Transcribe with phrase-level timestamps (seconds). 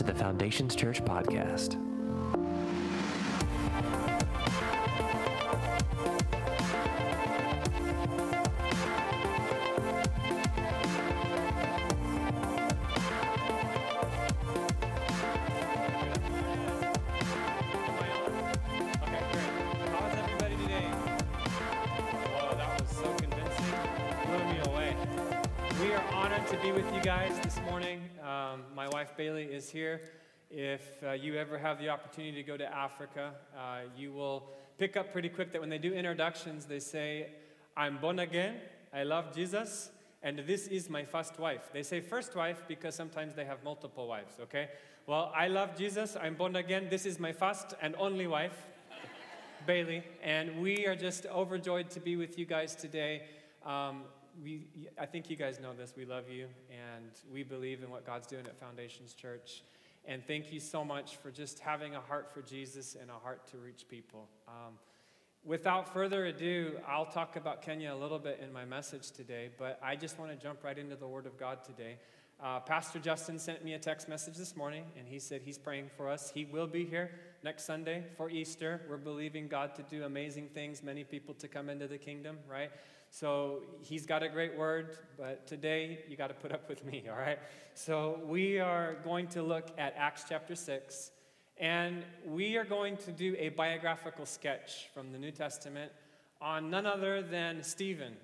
[0.00, 1.76] to the Foundations Church podcast.
[31.50, 34.44] Ever have the opportunity to go to Africa, uh, you will
[34.78, 37.26] pick up pretty quick that when they do introductions, they say,
[37.76, 38.54] I'm born again,
[38.94, 39.90] I love Jesus,
[40.22, 41.70] and this is my first wife.
[41.72, 44.68] They say first wife because sometimes they have multiple wives, okay?
[45.08, 48.66] Well, I love Jesus, I'm born again, this is my first and only wife.
[49.66, 53.22] Bailey, and we are just overjoyed to be with you guys today.
[53.66, 54.02] Um,
[54.40, 55.94] we, I think you guys know this.
[55.96, 59.62] We love you, and we believe in what God's doing at Foundations Church.
[60.06, 63.46] And thank you so much for just having a heart for Jesus and a heart
[63.48, 64.28] to reach people.
[64.48, 64.74] Um,
[65.44, 69.78] without further ado, I'll talk about Kenya a little bit in my message today, but
[69.82, 71.98] I just want to jump right into the Word of God today.
[72.42, 75.90] Uh, Pastor Justin sent me a text message this morning, and he said he's praying
[75.94, 76.30] for us.
[76.34, 77.10] He will be here
[77.44, 78.80] next Sunday for Easter.
[78.88, 82.70] We're believing God to do amazing things, many people to come into the kingdom, right?
[83.10, 87.04] So he's got a great word, but today you got to put up with me,
[87.10, 87.38] all right?
[87.74, 91.10] So we are going to look at Acts chapter 6,
[91.58, 95.92] and we are going to do a biographical sketch from the New Testament
[96.40, 98.16] on none other than Stephen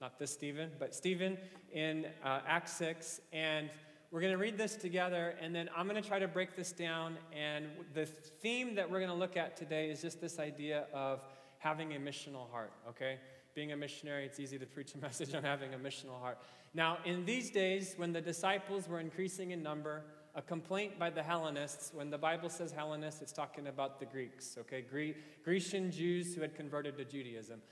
[0.00, 1.38] not this Stephen, but Stephen
[1.72, 3.20] in uh, Acts 6.
[3.32, 3.70] And
[4.10, 6.72] we're going to read this together, and then I'm going to try to break this
[6.72, 7.16] down.
[7.32, 11.20] And the theme that we're going to look at today is just this idea of
[11.58, 13.18] having a missional heart, okay?
[13.56, 16.36] Being a missionary, it's easy to preach a message on having a missional heart.
[16.74, 21.22] Now, in these days, when the disciples were increasing in number, a complaint by the
[21.22, 24.82] Hellenists, when the Bible says Hellenists, it's talking about the Greeks, okay?
[24.82, 27.62] Gre- Grecian Jews who had converted to Judaism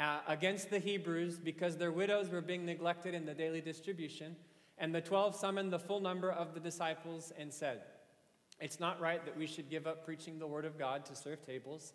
[0.00, 4.36] uh, against the Hebrews because their widows were being neglected in the daily distribution.
[4.78, 7.82] And the 12 summoned the full number of the disciples and said,
[8.60, 11.44] It's not right that we should give up preaching the word of God to serve
[11.44, 11.94] tables.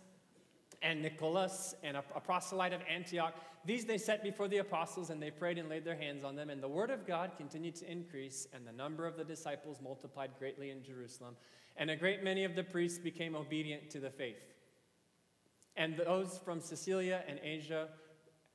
[0.81, 3.35] and Nicholas, and a, a proselyte of Antioch.
[3.65, 6.49] These they set before the apostles, and they prayed and laid their hands on them.
[6.49, 10.31] And the word of God continued to increase, and the number of the disciples multiplied
[10.39, 11.35] greatly in Jerusalem.
[11.77, 14.41] And a great many of the priests became obedient to the faith.
[15.77, 17.89] And those from Cilicia and Asia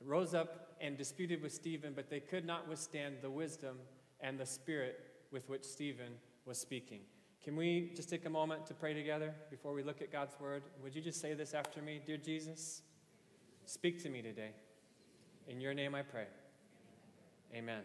[0.03, 3.77] rose up and disputed with Stephen, but they could not withstand the wisdom
[4.19, 4.99] and the spirit
[5.31, 6.13] with which Stephen
[6.45, 7.01] was speaking.
[7.47, 10.63] Can we just take a moment to pray together before we look at God's word?
[10.83, 12.01] Would you just say this after me?
[12.05, 12.81] Dear Jesus,
[13.63, 14.49] speak to me today.
[15.47, 16.25] In your name I pray.
[17.55, 17.83] Amen.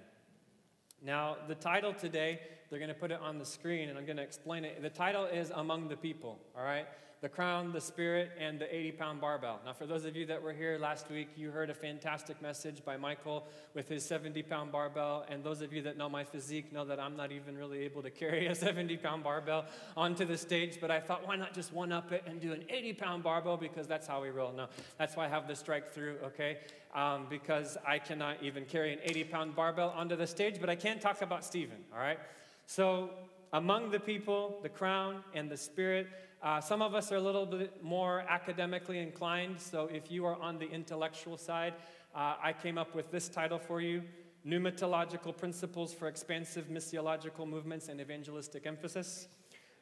[1.00, 4.16] Now, the title today, they're going to put it on the screen and I'm going
[4.16, 4.82] to explain it.
[4.82, 6.88] The title is Among the People, all right?
[7.22, 9.60] The crown, the spirit, and the 80 pound barbell.
[9.64, 12.84] Now, for those of you that were here last week, you heard a fantastic message
[12.84, 15.24] by Michael with his 70 pound barbell.
[15.28, 18.02] And those of you that know my physique know that I'm not even really able
[18.02, 19.66] to carry a 70 pound barbell
[19.96, 20.78] onto the stage.
[20.80, 23.56] But I thought, why not just one up it and do an 80 pound barbell?
[23.56, 24.52] Because that's how we roll.
[24.52, 24.66] No,
[24.98, 26.58] that's why I have the strike through, okay?
[26.92, 30.74] Um, because I cannot even carry an 80 pound barbell onto the stage, but I
[30.74, 32.18] can talk about Stephen, all right?
[32.66, 33.10] So,
[33.52, 36.08] among the people, the crown, and the spirit,
[36.42, 40.34] uh, some of us are a little bit more academically inclined, so if you are
[40.42, 41.74] on the intellectual side,
[42.14, 44.02] uh, I came up with this title for you
[44.44, 49.28] Pneumatological Principles for Expansive Missiological Movements and Evangelistic Emphasis.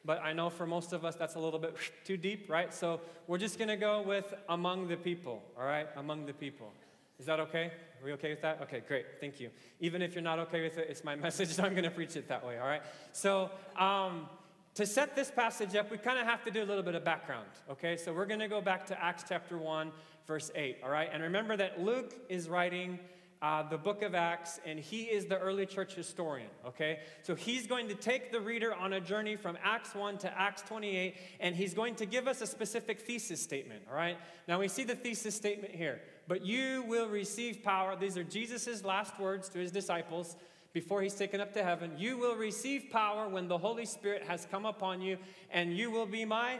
[0.05, 1.75] But I know for most of us that's a little bit
[2.05, 2.71] too deep, right?
[2.71, 5.87] So we're just gonna go with among the people, all right?
[5.95, 6.71] Among the people.
[7.19, 7.65] Is that okay?
[8.01, 8.59] Are we okay with that?
[8.63, 9.05] Okay, great.
[9.19, 9.49] Thank you.
[9.79, 12.15] Even if you're not okay with it, it's my message, so I'm going to preach
[12.15, 12.81] it that way, all right?
[13.13, 14.27] So, um,
[14.75, 17.03] to set this passage up, we kind of have to do a little bit of
[17.03, 17.97] background, okay?
[17.97, 19.91] So we're going to go back to Acts chapter 1,
[20.27, 21.09] verse 8, all right?
[21.11, 22.97] And remember that Luke is writing
[23.41, 26.99] uh, the book of Acts, and he is the early church historian, okay?
[27.23, 30.61] So he's going to take the reader on a journey from Acts 1 to Acts
[30.61, 34.17] 28, and he's going to give us a specific thesis statement, all right?
[34.47, 36.01] Now we see the thesis statement here.
[36.27, 37.97] But you will receive power.
[37.97, 40.37] These are Jesus' last words to his disciples
[40.73, 41.91] before he's taken up to heaven.
[41.97, 45.17] You will receive power when the Holy Spirit has come upon you,
[45.51, 46.59] and you will be my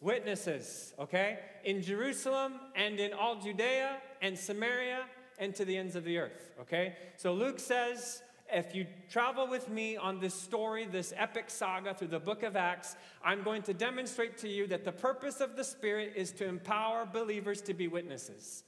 [0.00, 1.38] Witnesses, okay?
[1.64, 5.04] In Jerusalem and in all Judea and Samaria
[5.38, 6.94] and to the ends of the earth, okay?
[7.16, 12.08] So Luke says, if you travel with me on this story, this epic saga through
[12.08, 12.94] the book of Acts,
[13.24, 17.06] I'm going to demonstrate to you that the purpose of the Spirit is to empower
[17.06, 18.64] believers to be witnesses.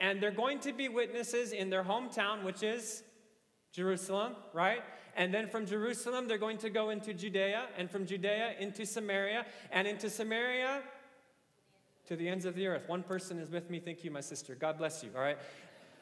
[0.00, 3.04] And they're going to be witnesses in their hometown, which is
[3.72, 4.82] Jerusalem, right?
[5.16, 9.46] And then from Jerusalem, they're going to go into Judea, and from Judea into Samaria,
[9.70, 10.82] and into Samaria
[12.06, 12.88] to the ends of the earth.
[12.88, 13.80] One person is with me.
[13.80, 14.54] Thank you, my sister.
[14.54, 15.38] God bless you, all right?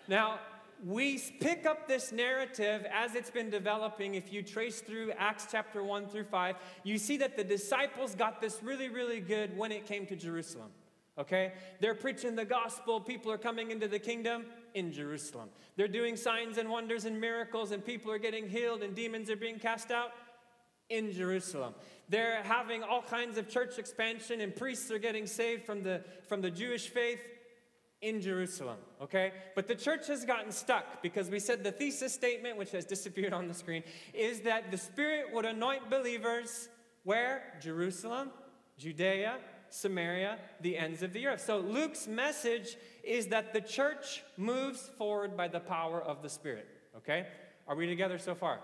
[0.08, 0.40] Now,
[0.84, 4.14] we pick up this narrative as it's been developing.
[4.14, 8.40] If you trace through Acts chapter 1 through 5, you see that the disciples got
[8.40, 10.70] this really, really good when it came to Jerusalem.
[11.18, 11.52] Okay?
[11.80, 12.98] They're preaching the gospel.
[12.98, 15.48] People are coming into the kingdom in Jerusalem.
[15.76, 19.36] They're doing signs and wonders and miracles, and people are getting healed, and demons are
[19.36, 20.12] being cast out
[20.88, 21.74] in Jerusalem.
[22.08, 26.40] They're having all kinds of church expansion, and priests are getting saved from the, from
[26.40, 27.20] the Jewish faith
[28.02, 29.32] in Jerusalem, okay?
[29.54, 33.32] But the church has gotten stuck because we said the thesis statement, which has disappeared
[33.32, 33.84] on the screen,
[34.14, 36.68] is that the Spirit would anoint believers
[37.04, 37.58] where?
[37.60, 38.30] Jerusalem,
[38.78, 39.38] Judea,
[39.68, 41.42] Samaria, the ends of the earth.
[41.42, 46.66] So Luke's message is that the church moves forward by the power of the Spirit,
[46.96, 47.26] okay?
[47.66, 48.58] Are we together so far?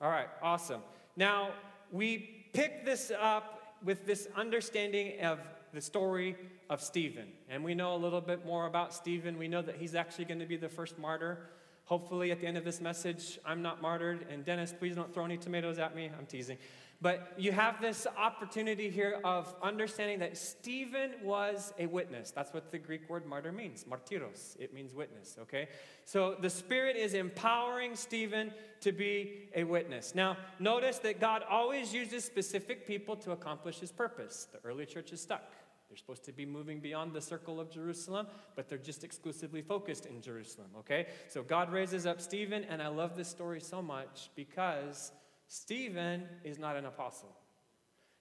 [0.00, 0.80] All right, awesome.
[1.16, 1.50] Now,
[1.90, 5.38] we pick this up with this understanding of
[5.72, 6.36] the story
[6.70, 7.26] of Stephen.
[7.48, 9.38] And we know a little bit more about Stephen.
[9.38, 11.50] We know that he's actually going to be the first martyr.
[11.86, 14.26] Hopefully, at the end of this message, I'm not martyred.
[14.30, 16.10] And Dennis, please don't throw any tomatoes at me.
[16.18, 16.56] I'm teasing.
[17.00, 22.30] But you have this opportunity here of understanding that Stephen was a witness.
[22.30, 24.56] That's what the Greek word martyr means, martyros.
[24.58, 25.68] It means witness, okay?
[26.04, 30.14] So the Spirit is empowering Stephen to be a witness.
[30.14, 34.48] Now, notice that God always uses specific people to accomplish his purpose.
[34.52, 35.52] The early church is stuck.
[35.88, 38.26] They're supposed to be moving beyond the circle of Jerusalem,
[38.56, 41.06] but they're just exclusively focused in Jerusalem, okay?
[41.28, 45.12] So God raises up Stephen, and I love this story so much because
[45.48, 47.34] Stephen is not an apostle.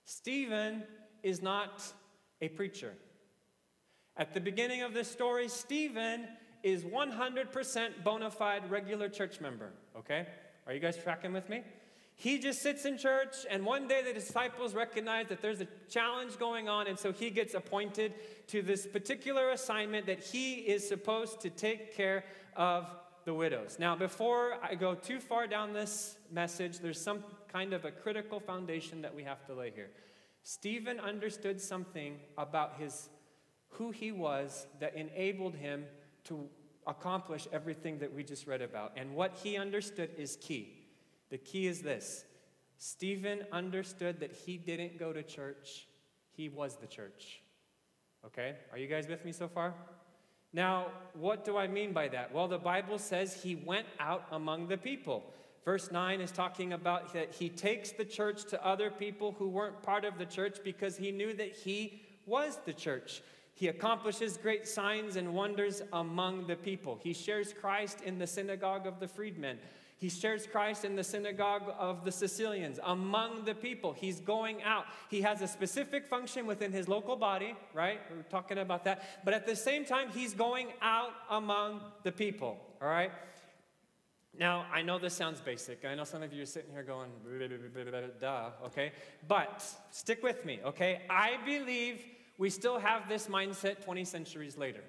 [0.05, 0.83] Stephen
[1.23, 1.83] is not
[2.41, 2.93] a preacher.
[4.17, 6.27] At the beginning of this story, Stephen
[6.61, 10.27] is 100% bona fide regular church member, okay?
[10.67, 11.63] Are you guys tracking with me?
[12.15, 16.37] He just sits in church, and one day the disciples recognize that there's a challenge
[16.37, 18.13] going on, and so he gets appointed
[18.47, 22.23] to this particular assignment that he is supposed to take care
[22.55, 22.87] of
[23.25, 23.77] the widows.
[23.79, 28.39] Now, before I go too far down this message, there's some kind of a critical
[28.39, 29.89] foundation that we have to lay here.
[30.43, 33.09] Stephen understood something about his
[33.69, 35.85] who he was that enabled him
[36.25, 36.47] to
[36.85, 38.93] accomplish everything that we just read about.
[38.95, 40.83] And what he understood is key.
[41.29, 42.25] The key is this
[42.77, 45.87] Stephen understood that he didn't go to church,
[46.31, 47.41] he was the church.
[48.25, 48.55] Okay?
[48.71, 49.73] Are you guys with me so far?
[50.53, 52.31] Now, what do I mean by that?
[52.33, 55.23] Well, the Bible says he went out among the people.
[55.65, 59.81] Verse 9 is talking about that he takes the church to other people who weren't
[59.81, 63.21] part of the church because he knew that he was the church.
[63.55, 66.99] He accomplishes great signs and wonders among the people.
[67.01, 69.57] He shares Christ in the synagogue of the freedmen.
[70.03, 73.93] He shares Christ in the synagogue of the Sicilians, among the people.
[73.93, 74.83] He's going out.
[75.09, 78.01] He has a specific function within his local body, right?
[78.11, 79.23] We're talking about that.
[79.23, 83.13] But at the same time, he's going out among the people, all right?
[84.37, 85.85] Now, I know this sounds basic.
[85.85, 87.09] I know some of you are sitting here going,
[88.19, 88.91] duh, okay?
[89.25, 91.03] But stick with me, okay?
[91.09, 92.03] I believe
[92.37, 94.83] we still have this mindset 20 centuries later.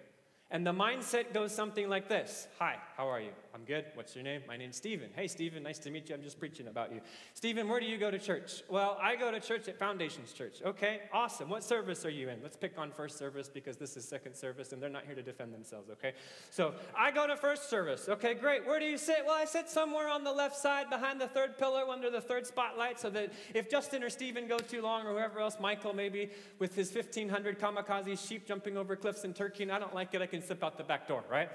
[0.51, 3.31] And the mindset goes something like this Hi, how are you?
[3.53, 3.87] I'm good.
[3.95, 4.43] What's your name?
[4.47, 5.11] My name's Stephen.
[5.17, 6.15] Hey, Stephen, nice to meet you.
[6.15, 7.01] I'm just preaching about you.
[7.35, 8.63] Stephen, where do you go to church?
[8.69, 10.63] Well, I go to church at Foundations Church.
[10.65, 11.49] Okay, awesome.
[11.49, 12.39] What service are you in?
[12.41, 15.23] Let's pick on first service because this is second service and they're not here to
[15.23, 16.13] defend themselves, okay?
[16.51, 18.09] So I go to first service.
[18.09, 18.65] Okay, great.
[18.65, 19.25] Where do you sit?
[19.27, 22.47] Well, I sit somewhere on the left side behind the third pillar under the third
[22.47, 26.31] spotlight so that if Justin or Stephen go too long or whoever else, Michael maybe,
[26.61, 30.23] with his 1,500 kamikaze sheep jumping over cliffs in Turkey and I don't like it,
[30.23, 31.51] I can slip out the back door, right?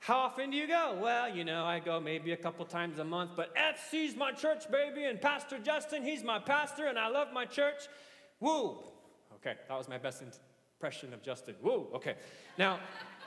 [0.00, 0.98] How often do you go?
[1.00, 4.70] Well, you know, I go maybe a couple times a month, but FC's my church,
[4.70, 7.82] baby, and Pastor Justin, he's my pastor, and I love my church.
[8.40, 8.78] Woo!
[9.34, 10.22] Okay, that was my best
[10.80, 11.54] impression of Justin.
[11.62, 11.88] Woo!
[11.94, 12.14] Okay.
[12.56, 12.80] Now,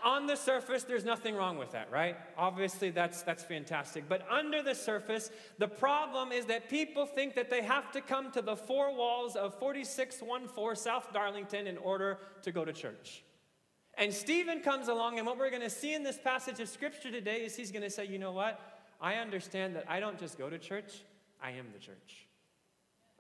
[0.03, 2.17] on the surface, there's nothing wrong with that, right?
[2.37, 4.09] Obviously, that's, that's fantastic.
[4.09, 8.31] But under the surface, the problem is that people think that they have to come
[8.31, 13.23] to the four walls of 4614 South Darlington in order to go to church.
[13.97, 17.11] And Stephen comes along, and what we're going to see in this passage of scripture
[17.11, 18.59] today is he's going to say, You know what?
[18.99, 21.03] I understand that I don't just go to church,
[21.41, 22.27] I am the church.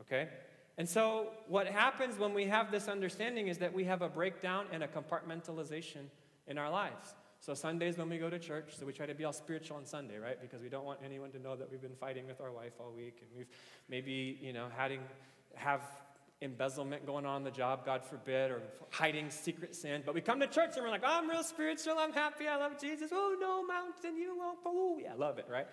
[0.01, 0.29] Okay?
[0.77, 4.65] And so, what happens when we have this understanding is that we have a breakdown
[4.71, 6.05] and a compartmentalization
[6.47, 7.13] in our lives.
[7.41, 9.85] So, Sundays when we go to church, so we try to be all spiritual on
[9.85, 10.41] Sunday, right?
[10.41, 12.91] Because we don't want anyone to know that we've been fighting with our wife all
[12.91, 13.49] week and we've
[13.89, 15.01] maybe, you know, having,
[15.53, 15.81] have
[16.43, 20.03] embezzlement going on the job, God forbid, or hiding secret sin.
[20.05, 22.57] But we come to church and we're like, oh, I'm real spiritual, I'm happy, I
[22.57, 23.11] love Jesus.
[23.11, 24.59] Oh, no mountain, you won't.
[24.65, 25.67] Oh, yeah, I love it, right?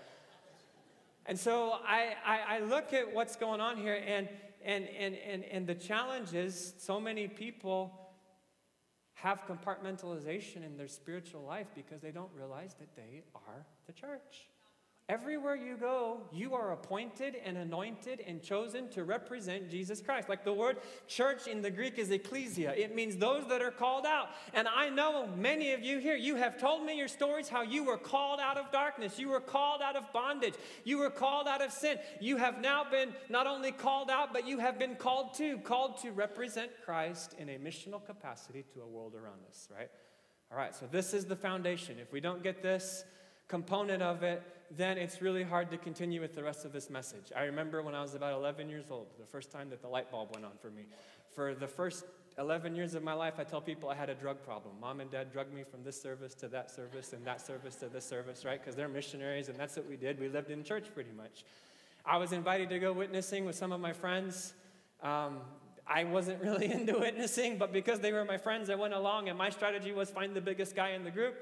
[1.27, 4.29] And so I, I, I look at what's going on here, and,
[4.65, 7.93] and, and, and, and the challenge is so many people
[9.15, 14.50] have compartmentalization in their spiritual life because they don't realize that they are the church.
[15.11, 20.29] Everywhere you go, you are appointed and anointed and chosen to represent Jesus Christ.
[20.29, 20.77] Like the word
[21.09, 24.29] church in the Greek is ecclesia, it means those that are called out.
[24.55, 27.83] And I know many of you here, you have told me your stories how you
[27.83, 31.61] were called out of darkness, you were called out of bondage, you were called out
[31.61, 31.99] of sin.
[32.21, 36.01] You have now been not only called out, but you have been called to, called
[36.03, 39.91] to represent Christ in a missional capacity to a world around us, right?
[40.53, 41.97] All right, so this is the foundation.
[41.99, 43.03] If we don't get this,
[43.51, 44.41] component of it,
[44.77, 47.33] then it's really hard to continue with the rest of this message.
[47.37, 50.11] I remember when I was about 11 years old, the first time that the light
[50.11, 50.83] bulb went on for me.
[51.35, 52.05] For the first
[52.39, 54.75] 11 years of my life, I tell people I had a drug problem.
[54.81, 57.89] Mom and dad drugged me from this service to that service and that service to
[57.89, 58.61] this service, right?
[58.61, 60.21] Because they're missionaries and that's what we did.
[60.21, 61.45] We lived in church pretty much.
[62.07, 64.55] I was invited to go witnessing with some of my friends.
[65.03, 65.39] Um,
[65.87, 69.37] I wasn't really into witnessing, but because they were my friends, I went along, and
[69.37, 71.35] my strategy was find the biggest guy in the group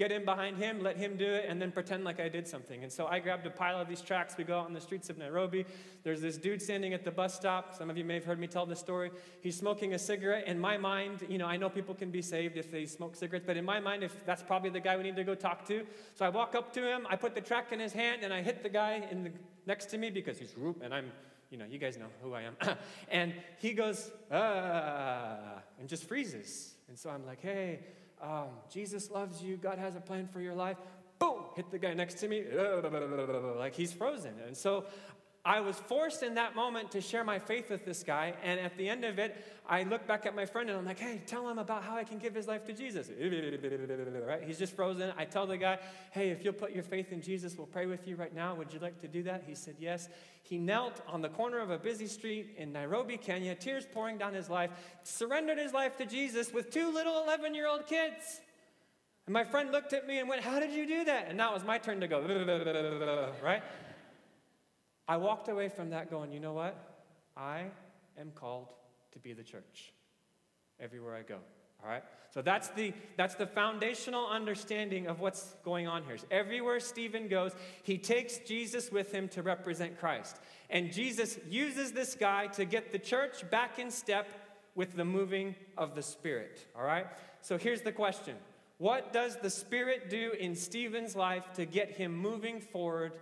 [0.00, 2.82] get in behind him, let him do it, and then pretend like I did something.
[2.82, 4.34] And so I grabbed a pile of these tracts.
[4.38, 5.66] We go out on the streets of Nairobi.
[6.04, 7.74] There's this dude standing at the bus stop.
[7.76, 9.10] Some of you may have heard me tell this story.
[9.42, 10.46] He's smoking a cigarette.
[10.46, 13.44] In my mind, you know, I know people can be saved if they smoke cigarettes,
[13.46, 15.84] but in my mind, if that's probably the guy we need to go talk to.
[16.14, 18.40] So I walk up to him, I put the tract in his hand, and I
[18.40, 19.32] hit the guy in the,
[19.66, 21.12] next to me because he's whoop, and I'm
[21.50, 22.56] you know, you guys know who I am.
[23.10, 26.74] and he goes, ah, and just freezes.
[26.88, 27.80] And so I'm like, hey,
[28.22, 30.76] um, Jesus loves you, God has a plan for your life.
[31.18, 32.44] Boom, hit the guy next to me,
[33.56, 34.34] like he's frozen.
[34.46, 34.84] And so
[35.44, 38.34] I was forced in that moment to share my faith with this guy.
[38.42, 40.98] And at the end of it, I look back at my friend and I'm like,
[40.98, 43.08] hey, tell him about how I can give his life to Jesus.
[43.08, 44.42] Right?
[44.44, 45.12] He's just frozen.
[45.16, 45.78] I tell the guy,
[46.10, 48.54] hey, if you'll put your faith in Jesus, we'll pray with you right now.
[48.54, 49.44] Would you like to do that?
[49.46, 50.08] He said, yes.
[50.42, 54.34] He knelt on the corner of a busy street in Nairobi, Kenya, tears pouring down
[54.34, 54.70] his life,
[55.04, 58.40] surrendered his life to Jesus with two little 11 year old kids.
[59.26, 61.28] And my friend looked at me and went, How did you do that?
[61.28, 62.20] And now it was my turn to go,
[63.42, 63.62] right?
[65.10, 66.76] I walked away from that going, you know what?
[67.36, 67.64] I
[68.16, 68.68] am called
[69.10, 69.92] to be the church
[70.78, 71.38] everywhere I go.
[71.82, 72.04] All right?
[72.32, 76.16] So that's the that's the foundational understanding of what's going on here.
[76.30, 80.36] Everywhere Stephen goes, he takes Jesus with him to represent Christ.
[80.70, 84.28] And Jesus uses this guy to get the church back in step
[84.76, 86.64] with the moving of the Spirit.
[86.76, 87.08] All right?
[87.40, 88.36] So here's the question.
[88.78, 93.14] What does the Spirit do in Stephen's life to get him moving forward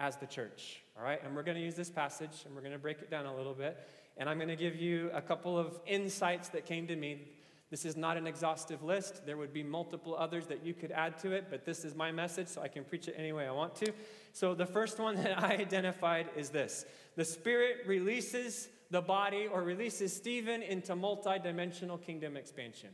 [0.00, 0.81] as the church?
[0.96, 3.10] All right, and we're going to use this passage and we're going to break it
[3.10, 3.78] down a little bit.
[4.18, 7.28] And I'm going to give you a couple of insights that came to me.
[7.70, 9.24] This is not an exhaustive list.
[9.24, 12.12] There would be multiple others that you could add to it, but this is my
[12.12, 13.92] message, so I can preach it any way I want to.
[14.34, 16.84] So, the first one that I identified is this
[17.16, 22.90] the Spirit releases the body or releases Stephen into multidimensional kingdom expansion.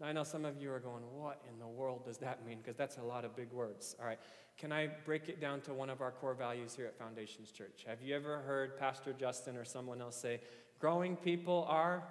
[0.00, 2.58] Now, I know some of you are going, What in the world does that mean?
[2.58, 3.96] Because that's a lot of big words.
[4.00, 4.18] All right.
[4.56, 7.84] Can I break it down to one of our core values here at Foundations Church?
[7.86, 10.40] Have you ever heard Pastor Justin or someone else say,
[10.78, 12.04] Growing people are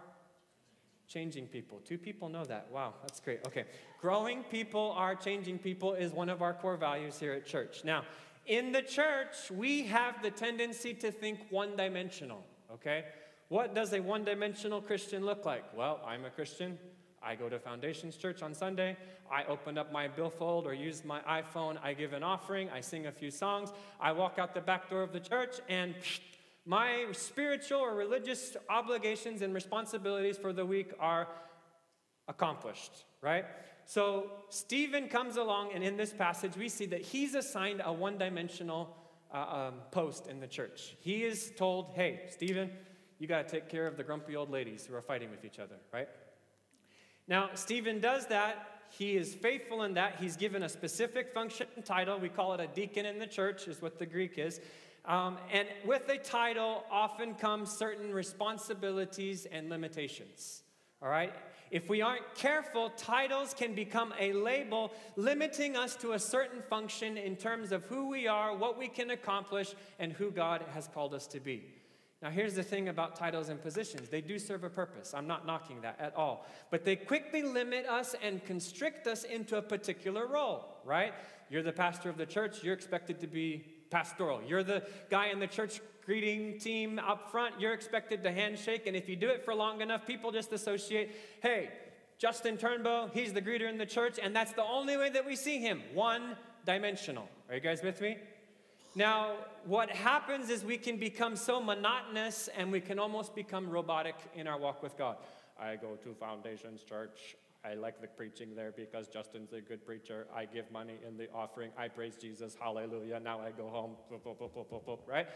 [1.07, 1.81] changing people?
[1.85, 2.67] Two people know that.
[2.71, 3.39] Wow, that's great.
[3.47, 3.65] Okay.
[4.01, 7.83] Growing people are changing people is one of our core values here at church.
[7.85, 8.03] Now,
[8.45, 13.05] in the church, we have the tendency to think one dimensional, okay?
[13.49, 15.65] What does a one dimensional Christian look like?
[15.75, 16.77] Well, I'm a Christian.
[17.27, 18.95] I go to Foundations Church on Sunday.
[19.29, 21.77] I open up my billfold or use my iPhone.
[21.83, 22.69] I give an offering.
[22.69, 23.73] I sing a few songs.
[23.99, 25.93] I walk out the back door of the church, and
[26.65, 31.27] my spiritual or religious obligations and responsibilities for the week are
[32.29, 33.43] accomplished, right?
[33.83, 38.17] So Stephen comes along, and in this passage, we see that he's assigned a one
[38.17, 38.95] dimensional
[39.33, 40.95] uh, um, post in the church.
[41.01, 42.71] He is told, hey, Stephen,
[43.19, 45.59] you got to take care of the grumpy old ladies who are fighting with each
[45.59, 46.07] other, right?
[47.27, 48.67] Now, Stephen does that.
[48.89, 50.15] He is faithful in that.
[50.19, 52.17] He's given a specific function and title.
[52.17, 54.61] We call it a deacon in the church, is what the Greek is.
[55.05, 60.63] Um, and with a title often comes certain responsibilities and limitations.
[61.01, 61.33] All right?
[61.69, 67.17] If we aren't careful, titles can become a label limiting us to a certain function
[67.17, 71.13] in terms of who we are, what we can accomplish, and who God has called
[71.13, 71.65] us to be.
[72.21, 75.13] Now, here's the thing about titles and positions they do serve a purpose.
[75.13, 76.47] I'm not knocking that at all.
[76.71, 81.13] But they quickly limit us and constrict us into a particular role, right?
[81.49, 84.41] You're the pastor of the church, you're expected to be pastoral.
[84.45, 88.87] You're the guy in the church greeting team up front, you're expected to handshake.
[88.87, 91.69] And if you do it for long enough, people just associate, hey,
[92.17, 95.35] Justin Turnbow, he's the greeter in the church, and that's the only way that we
[95.35, 97.29] see him one dimensional.
[97.47, 98.17] Are you guys with me?
[98.97, 99.33] Now,
[99.67, 104.47] what happens is we can become so monotonous and we can almost become robotic in
[104.47, 105.17] our walk with God.
[105.59, 107.35] I go to Foundations Church.
[107.63, 110.25] I like the preaching there because Justin's a good preacher.
[110.35, 111.69] I give money in the offering.
[111.77, 112.57] I praise Jesus.
[112.59, 113.19] Hallelujah.
[113.19, 113.97] Now I go home.
[115.05, 115.27] Right?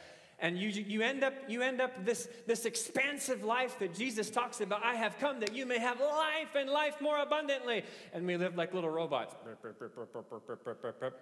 [0.41, 4.59] And you, you end up you end up this this expansive life that jesus talks
[4.59, 4.83] about.
[4.83, 7.83] I have come that you may have life and life more abundantly.
[8.11, 9.35] And we live like little robots.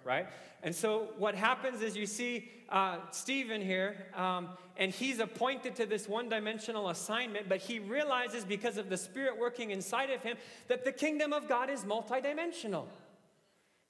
[0.04, 0.26] Right?
[0.62, 5.84] And so what happens is you see uh, stephen here um, and he's appointed to
[5.84, 10.36] this one-dimensional assignment but he realizes because of the spirit working inside of him
[10.68, 12.86] that the kingdom of god is multidimensional.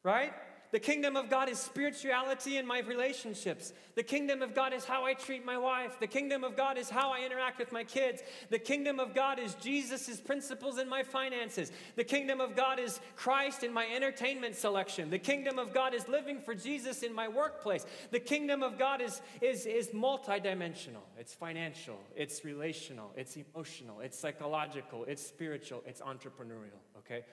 [0.03, 0.33] Right
[0.73, 3.73] the kingdom of God is spirituality in my relationships.
[3.97, 5.99] The kingdom of God is how I treat my wife.
[5.99, 8.23] The kingdom of God is how I interact with my kids.
[8.51, 11.73] The kingdom of God is Jesus' principles in my finances.
[11.97, 15.11] The kingdom of God is Christ in my entertainment selection.
[15.11, 17.85] The kingdom of God is living for Jesus in my workplace.
[18.13, 21.03] The kingdom of God is, is, is multidimensional.
[21.19, 27.25] It's financial, it's relational, it's emotional, it's psychological, it's spiritual, it's entrepreneurial, okay?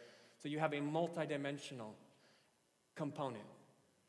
[0.41, 1.91] So you have a multidimensional
[2.97, 3.45] component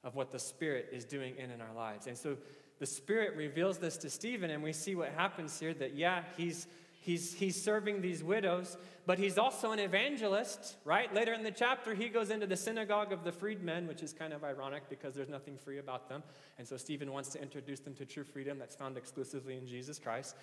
[0.03, 2.07] of what the Spirit is doing in, in our lives.
[2.07, 2.37] And so
[2.79, 6.67] the Spirit reveals this to Stephen, and we see what happens here that, yeah, he's.
[7.01, 8.77] He's, he's serving these widows,
[9.07, 11.15] but he's also an evangelist, right?
[11.15, 14.33] Later in the chapter, he goes into the synagogue of the freedmen, which is kind
[14.35, 16.23] of ironic because there's nothing free about them.
[16.59, 19.99] And so Stephen wants to introduce them to true freedom that's found exclusively in Jesus
[19.99, 20.37] Christ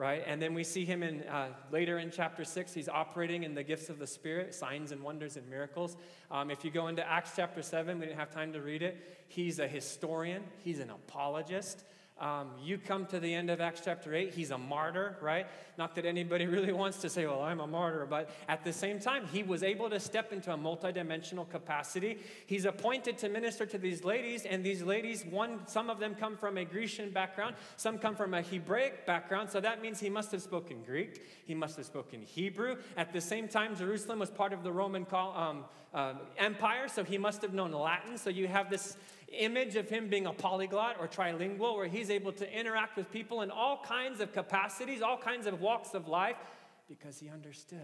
[0.00, 0.24] right?
[0.26, 2.72] And then we see him in uh, later in chapter six.
[2.72, 5.98] He's operating in the gifts of the Spirit, signs and wonders and miracles.
[6.30, 8.96] Um, if you go into Acts chapter seven, we didn't have time to read it.
[9.28, 10.42] He's a historian.
[10.64, 11.84] He's an apologist.
[12.20, 15.46] Um, you come to the end of Acts chapter 8, he's a martyr, right?
[15.78, 19.00] Not that anybody really wants to say, well, I'm a martyr, but at the same
[19.00, 22.18] time, he was able to step into a multidimensional capacity.
[22.46, 26.36] He's appointed to minister to these ladies, and these ladies, one, some of them come
[26.36, 30.30] from a Grecian background, some come from a Hebraic background, so that means he must
[30.32, 32.76] have spoken Greek, he must have spoken Hebrew.
[32.98, 37.18] At the same time, Jerusalem was part of the Roman um, uh, Empire, so he
[37.18, 38.16] must have known Latin.
[38.16, 38.96] So you have this
[39.30, 43.42] image of him being a polyglot or trilingual, where he's able to interact with people
[43.42, 46.36] in all kinds of capacities, all kinds of walks of life,
[46.88, 47.78] because he understood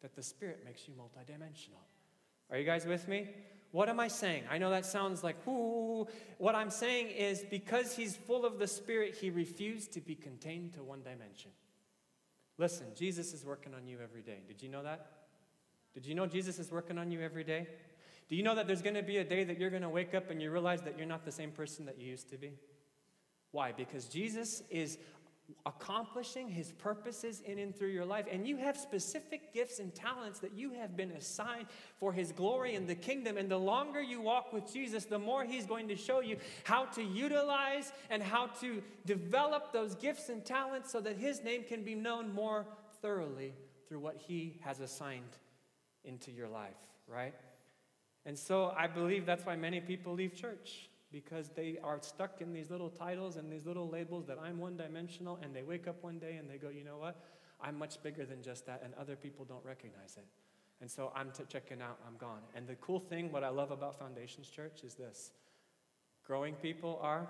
[0.00, 1.80] that the Spirit makes you multidimensional.
[2.50, 3.28] Are you guys with me?
[3.70, 4.44] What am I saying?
[4.50, 6.06] I know that sounds like, ooh.
[6.36, 10.74] What I'm saying is because he's full of the Spirit, he refused to be contained
[10.74, 11.52] to one dimension.
[12.58, 14.40] Listen, Jesus is working on you every day.
[14.46, 15.06] Did you know that?
[15.94, 17.66] Did you know Jesus is working on you every day?
[18.28, 20.14] Do you know that there's going to be a day that you're going to wake
[20.14, 22.52] up and you realize that you're not the same person that you used to be?
[23.50, 23.72] Why?
[23.72, 24.98] Because Jesus is
[25.66, 28.26] accomplishing his purposes in and through your life.
[28.30, 31.66] And you have specific gifts and talents that you have been assigned
[31.98, 33.36] for his glory in the kingdom.
[33.36, 36.86] And the longer you walk with Jesus, the more he's going to show you how
[36.86, 41.82] to utilize and how to develop those gifts and talents so that his name can
[41.82, 42.66] be known more
[43.00, 43.54] thoroughly
[43.88, 45.36] through what he has assigned
[46.04, 46.70] into your life,
[47.06, 47.34] right?
[48.24, 52.52] And so I believe that's why many people leave church because they are stuck in
[52.52, 56.02] these little titles and these little labels that I'm one dimensional, and they wake up
[56.02, 57.22] one day and they go, you know what?
[57.60, 60.24] I'm much bigger than just that, and other people don't recognize it.
[60.80, 62.40] And so I'm t- checking out, I'm gone.
[62.56, 65.30] And the cool thing, what I love about Foundations Church is this
[66.24, 67.28] growing people are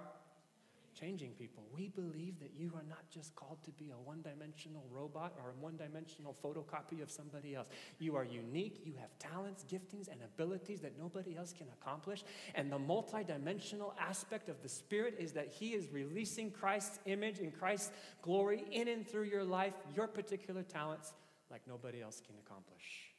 [0.94, 1.64] changing people.
[1.74, 5.50] We believe that you are not just called to be a one dimensional robot or
[5.50, 7.68] a one dimensional photocopy of somebody else.
[7.98, 8.82] You are unique.
[8.84, 12.24] You have talents, giftings, and abilities that nobody else can accomplish.
[12.54, 17.56] And the multidimensional aspect of the Spirit is that He is releasing Christ's image and
[17.56, 21.12] Christ's glory in and through your life, your particular talents,
[21.50, 23.12] like nobody else can accomplish.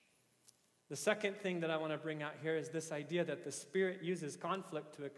[0.90, 3.52] The second thing that I want to bring out here is this idea that the
[3.52, 5.10] Spirit uses conflict to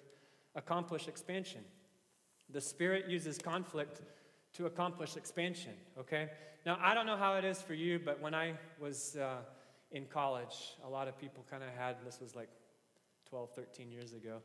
[0.56, 1.62] accomplish expansion.
[2.50, 4.02] The Spirit uses conflict
[4.54, 6.30] to accomplish expansion, okay?
[6.66, 9.38] Now, I don't know how it is for you, but when I was uh,
[9.92, 12.50] in college, a lot of people kind of had, this was like
[13.30, 14.42] 12, 13 years ago,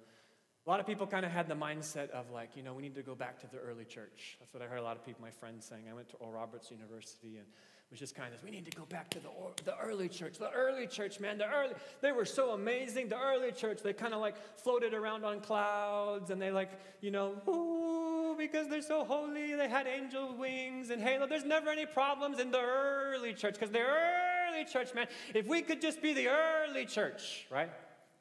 [0.67, 2.95] a lot of people kind of had the mindset of like, you know, we need
[2.95, 4.37] to go back to the early church.
[4.39, 5.85] That's what I heard a lot of people, my friends saying.
[5.91, 7.47] I went to Oral Roberts University and
[7.91, 9.29] was just kind of we need to go back to the,
[9.65, 10.39] the early church.
[10.39, 13.09] The early church, man, the early, they were so amazing.
[13.09, 17.11] The early church, they kind of like floated around on clouds and they like, you
[17.11, 21.27] know, ooh, because they're so holy, they had angel wings and halo.
[21.27, 25.61] There's never any problems in the early church because the early church, man, if we
[25.61, 27.71] could just be the early church, right?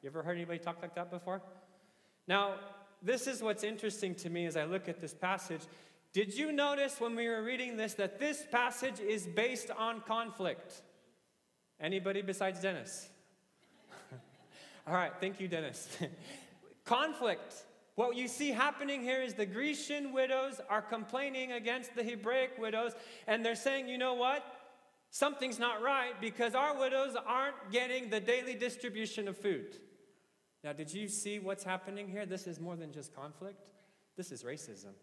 [0.02, 1.42] You ever heard anybody talk like that before?
[2.26, 2.54] Now,
[3.02, 5.62] this is what's interesting to me as I look at this passage.
[6.12, 10.82] Did you notice when we were reading this that this passage is based on conflict?
[11.80, 13.08] Anybody besides Dennis?
[14.86, 15.88] All right, thank you, Dennis.
[16.84, 17.54] conflict.
[17.94, 22.92] What you see happening here is the Grecian widows are complaining against the Hebraic widows,
[23.26, 24.44] and they're saying, you know what?
[25.10, 29.76] Something's not right because our widows aren't getting the daily distribution of food.
[30.64, 32.26] Now, did you see what's happening here?
[32.26, 33.60] This is more than just conflict,
[34.16, 34.94] this is racism.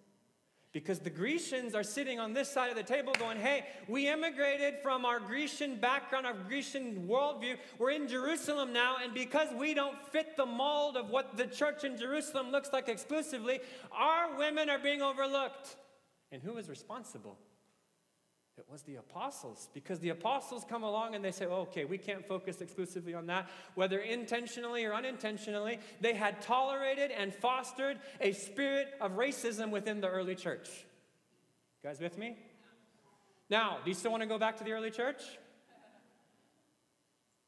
[0.74, 4.76] Because the Grecians are sitting on this side of the table going, hey, we immigrated
[4.84, 7.58] from our Grecian background, our Grecian worldview.
[7.80, 11.84] We're in Jerusalem now, and because we don't fit the mold of what the church
[11.84, 15.78] in Jerusalem looks like exclusively, our women are being overlooked.
[16.32, 17.40] And who is responsible?
[18.58, 22.00] It was the apostles, because the apostles come along and they say, oh, okay, we
[22.00, 23.48] can't focus exclusively on that.
[23.76, 30.08] Whether intentionally or unintentionally, they had tolerated and fostered a spirit of racism within the
[30.08, 30.70] early church.
[31.84, 32.36] You guys with me?
[33.48, 35.22] Now, do you still want to go back to the early church?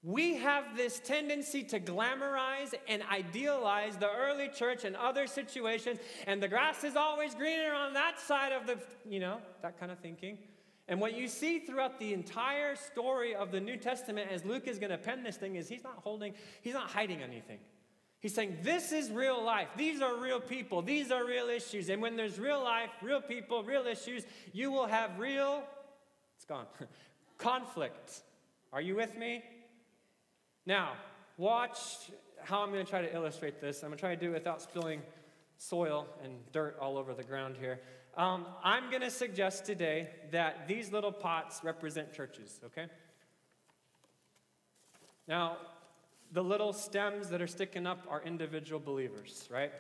[0.03, 6.41] We have this tendency to glamorize and idealize the early church and other situations, and
[6.41, 8.77] the grass is always greener on that side of the,
[9.09, 10.37] you know, that kind of thinking.
[10.89, 14.79] And what you see throughout the entire story of the New Testament as Luke is
[14.79, 17.59] going to pen this thing is he's not holding, he's not hiding anything.
[18.19, 19.67] He's saying, This is real life.
[19.77, 20.81] These are real people.
[20.81, 21.89] These are real issues.
[21.89, 25.63] And when there's real life, real people, real issues, you will have real,
[26.35, 26.65] it's gone,
[27.37, 28.23] conflict.
[28.73, 29.43] Are you with me?
[30.65, 30.93] Now,
[31.37, 31.77] watch
[32.43, 33.83] how I'm going to try to illustrate this.
[33.83, 35.03] I'm going to try to do it without spilling
[35.57, 37.79] soil and dirt all over the ground here.
[38.19, 42.87] Um, I'm going to suggest today that these little pots represent churches, okay?
[45.25, 45.55] Now,
[46.33, 49.71] the little stems that are sticking up are individual believers, right?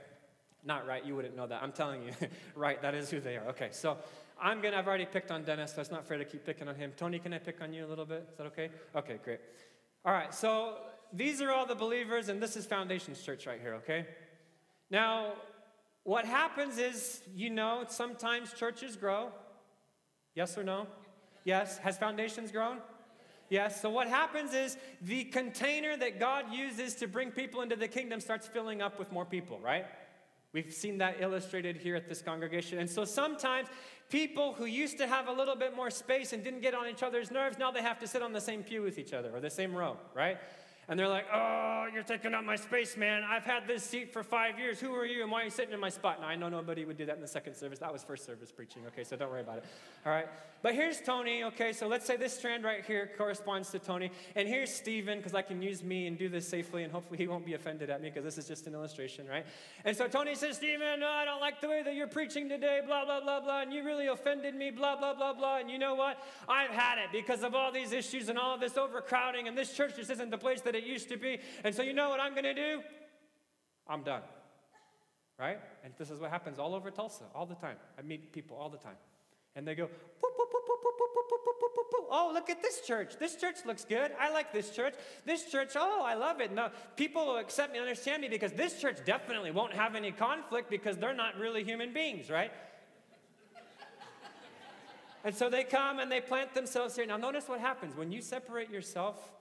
[0.63, 1.61] Not right, you wouldn't know that.
[1.61, 2.13] I'm telling you,
[2.55, 3.45] right, that is who they are.
[3.49, 3.97] Okay, so
[4.41, 6.75] I'm gonna, I've already picked on Dennis, so it's not fair to keep picking on
[6.75, 6.93] him.
[6.95, 8.25] Tony, can I pick on you a little bit?
[8.31, 8.69] Is that okay?
[8.95, 9.41] Okay, great.
[10.05, 10.77] All right, so
[11.11, 14.05] these are all the believers, and this is Foundations Church right here, okay?
[14.89, 15.33] Now,
[16.03, 19.29] what happens is, you know, sometimes churches grow.
[20.35, 20.87] Yes or no?
[21.43, 21.77] Yes.
[21.79, 22.77] Has foundations grown?
[23.49, 23.81] Yes.
[23.81, 28.19] So what happens is the container that God uses to bring people into the kingdom
[28.19, 29.85] starts filling up with more people, right?
[30.51, 32.79] We've seen that illustrated here at this congregation.
[32.79, 33.67] And so sometimes
[34.09, 37.03] people who used to have a little bit more space and didn't get on each
[37.03, 39.39] other's nerves, now they have to sit on the same pew with each other or
[39.39, 40.37] the same row, right?
[40.89, 43.23] And they're like, Oh, you're taking up my space, man.
[43.23, 44.79] I've had this seat for five years.
[44.79, 46.19] Who are you and why are you sitting in my spot?
[46.19, 47.79] Now, I know nobody would do that in the second service.
[47.79, 49.65] That was first service preaching, okay, so don't worry about it.
[50.05, 50.27] All right.
[50.61, 54.11] But here's Tony, okay, so let's say this strand right here corresponds to Tony.
[54.35, 57.27] And here's Stephen, because I can use me and do this safely, and hopefully he
[57.27, 59.45] won't be offended at me, because this is just an illustration, right?
[59.85, 62.81] And so Tony says, Stephen, no, I don't like the way that you're preaching today,
[62.85, 65.59] blah, blah, blah, blah, and you really offended me, blah, blah, blah, blah.
[65.59, 66.21] And you know what?
[66.49, 69.73] I've had it because of all these issues and all of this overcrowding, and this
[69.73, 71.39] church just isn't the place that it used to be.
[71.63, 72.81] And so, you know what I'm going to do?
[73.87, 74.21] I'm done.
[75.37, 75.59] Right?
[75.83, 77.77] And this is what happens all over Tulsa, all the time.
[77.97, 78.97] I meet people all the time.
[79.55, 79.89] And they go,
[82.09, 83.17] oh, look at this church.
[83.19, 84.11] This church looks good.
[84.19, 84.95] I like this church.
[85.25, 86.51] This church, oh, I love it.
[86.51, 90.69] No, people will accept me, understand me because this church definitely won't have any conflict
[90.69, 92.51] because they're not really human beings, right?
[95.23, 97.05] and so they come and they plant themselves here.
[97.05, 99.33] Now, notice what happens when you separate yourself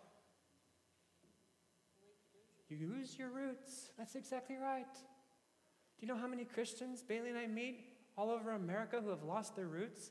[2.76, 3.90] lose your roots.
[3.96, 4.92] That's exactly right.
[4.92, 7.80] Do you know how many Christians Bailey and I meet
[8.16, 10.10] all over America who have lost their roots?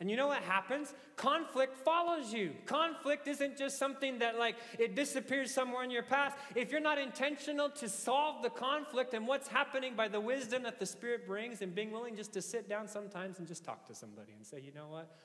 [0.00, 0.94] And you know what happens?
[1.16, 2.52] Conflict follows you.
[2.66, 6.36] Conflict isn't just something that, like, it disappears somewhere in your past.
[6.54, 10.78] If you're not intentional to solve the conflict and what's happening by the wisdom that
[10.78, 13.94] the Spirit brings and being willing just to sit down sometimes and just talk to
[13.94, 15.16] somebody and say, you know what?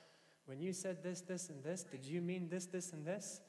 [0.45, 3.41] When you said this, this, and this, did you mean this, this, and this?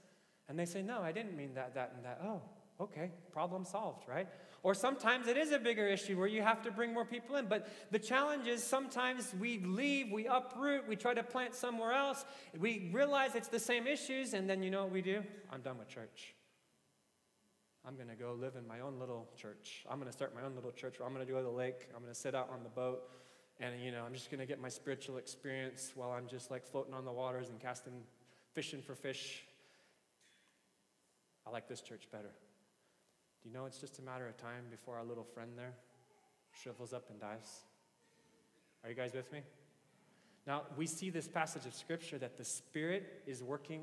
[0.47, 2.21] And they say, no, I didn't mean that, that, and that.
[2.23, 2.43] Oh,
[2.81, 4.29] okay, problem solved, right?
[4.63, 7.47] Or sometimes it is a bigger issue where you have to bring more people in.
[7.47, 12.25] But the challenge is sometimes we leave, we uproot, we try to plant somewhere else,
[12.59, 15.23] we realize it's the same issues, and then you know what we do?
[15.53, 16.35] I'm done with church.
[17.87, 19.85] I'm going to go live in my own little church.
[19.91, 21.51] I'm going to start my own little church where I'm going to go to the
[21.51, 21.89] lake.
[21.95, 23.03] I'm going to sit out on the boat.
[23.61, 26.67] And, you know, I'm just going to get my spiritual experience while I'm just like
[26.67, 27.93] floating on the waters and casting,
[28.55, 29.45] fishing for fish.
[31.47, 32.31] I like this church better.
[33.45, 35.75] Do you know it's just a matter of time before our little friend there
[36.63, 37.61] shrivels up and dies?
[38.83, 39.41] Are you guys with me?
[40.47, 43.83] Now, we see this passage of Scripture that the Spirit is working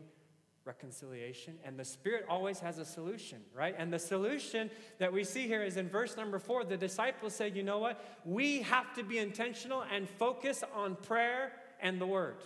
[0.66, 3.76] reconciliation, and the Spirit always has a solution, right?
[3.78, 6.64] And the solution that we see here is in verse number four.
[6.64, 8.04] The disciples say, you know what?
[8.26, 12.38] We have to be intentional and focus on prayer and the Word,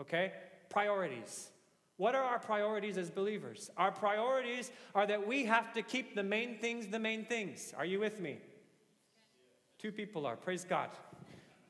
[0.00, 0.32] okay?
[0.68, 1.50] Priorities.
[1.96, 3.70] What are our priorities as believers?
[3.76, 7.72] Our priorities are that we have to keep the main things the main things.
[7.76, 8.38] Are you with me?
[9.78, 10.36] Two people are.
[10.36, 10.90] Praise God.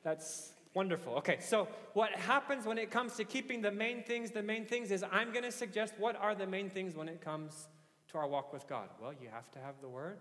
[0.03, 1.15] That's wonderful.
[1.15, 4.91] Okay, so what happens when it comes to keeping the main things the main things
[4.91, 7.69] is I'm going to suggest what are the main things when it comes
[8.09, 8.89] to our walk with God?
[9.01, 10.19] Well, you have to have the Word,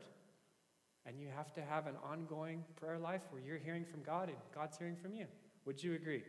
[1.06, 4.38] and you have to have an ongoing prayer life where you're hearing from God and
[4.54, 5.26] God's hearing from you.
[5.66, 6.24] Would you agree?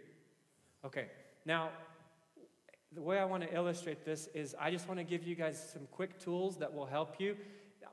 [0.85, 1.07] Okay,
[1.47, 1.71] now
[2.95, 5.71] the way I want to illustrate this is I just want to give you guys
[5.73, 7.37] some quick tools that will help you.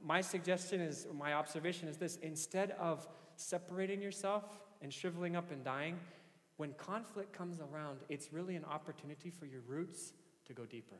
[0.04, 4.44] My suggestion is, my observation is this instead of separating yourself
[4.82, 6.00] and shriveling up and dying,
[6.58, 10.14] when conflict comes around, it's really an opportunity for your roots
[10.46, 10.98] to go deeper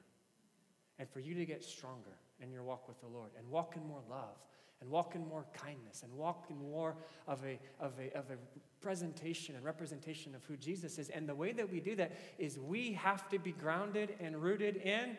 [0.98, 3.88] and for you to get stronger in your walk with the Lord and walk in
[3.88, 4.38] more love
[4.82, 6.96] and walk in more kindness and walk in more
[7.28, 8.38] of a, of a, of a
[8.82, 11.10] presentation and representation of who Jesus is.
[11.10, 14.78] And the way that we do that is we have to be grounded and rooted
[14.78, 15.17] in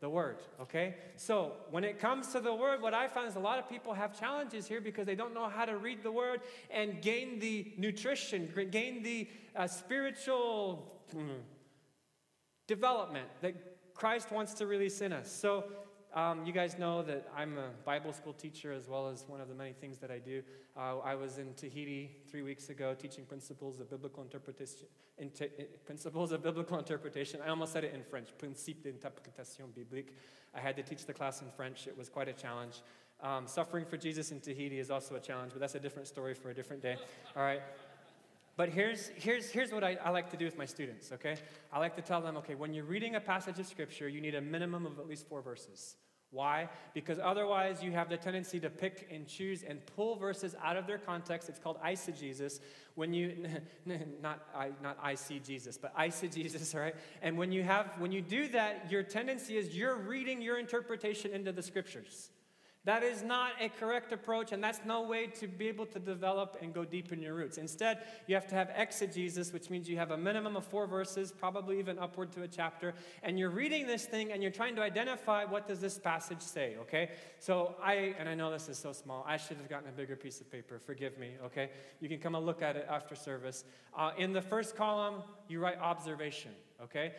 [0.00, 0.96] the Word, okay?
[1.16, 3.94] So when it comes to the Word, what I found is a lot of people
[3.94, 7.72] have challenges here because they don't know how to read the Word and gain the
[7.78, 11.38] nutrition, gain the uh, spiritual mm,
[12.66, 13.54] development that
[13.94, 15.30] Christ wants to release in us.
[15.30, 15.64] So
[16.14, 19.48] um, you guys know that I'm a Bible school teacher as well as one of
[19.48, 20.42] the many things that I do.
[20.76, 24.86] Uh, I was in Tahiti three weeks ago teaching principles of biblical interpretation.
[25.18, 25.48] Inter,
[25.84, 27.40] principles of biblical interpretation.
[27.44, 28.28] I almost said it in French.
[28.38, 30.16] Principe d'interprétation biblique.
[30.54, 31.86] I had to teach the class in French.
[31.86, 32.82] It was quite a challenge.
[33.22, 36.34] Um, suffering for Jesus in Tahiti is also a challenge, but that's a different story
[36.34, 36.96] for a different day.
[37.36, 37.62] All right.
[38.56, 41.36] But here's, here's, here's what I, I, like to do with my students, okay?
[41.72, 44.34] I like to tell them, okay, when you're reading a passage of Scripture, you need
[44.34, 45.96] a minimum of at least four verses.
[46.32, 46.70] Why?
[46.94, 50.86] Because otherwise, you have the tendency to pick and choose and pull verses out of
[50.86, 51.50] their context.
[51.50, 52.60] It's called eisegesis.
[52.94, 53.46] When you,
[54.22, 56.94] not I, not I see Jesus, but eisegesis, right?
[57.20, 61.32] And when you have, when you do that, your tendency is you're reading your interpretation
[61.32, 62.30] into the scriptures.
[62.84, 66.56] That is not a correct approach, and that's no way to be able to develop
[66.60, 67.56] and go deep in your roots.
[67.56, 71.30] Instead, you have to have exegesis, which means you have a minimum of four verses,
[71.30, 72.92] probably even upward to a chapter,
[73.22, 76.74] and you're reading this thing and you're trying to identify what does this passage say,
[76.80, 77.10] okay?
[77.38, 80.16] So I, and I know this is so small, I should have gotten a bigger
[80.16, 80.80] piece of paper.
[80.80, 81.70] Forgive me, okay?
[82.00, 83.62] You can come and look at it after service.
[83.96, 86.50] Uh, in the first column, you write observation,
[86.82, 87.12] okay?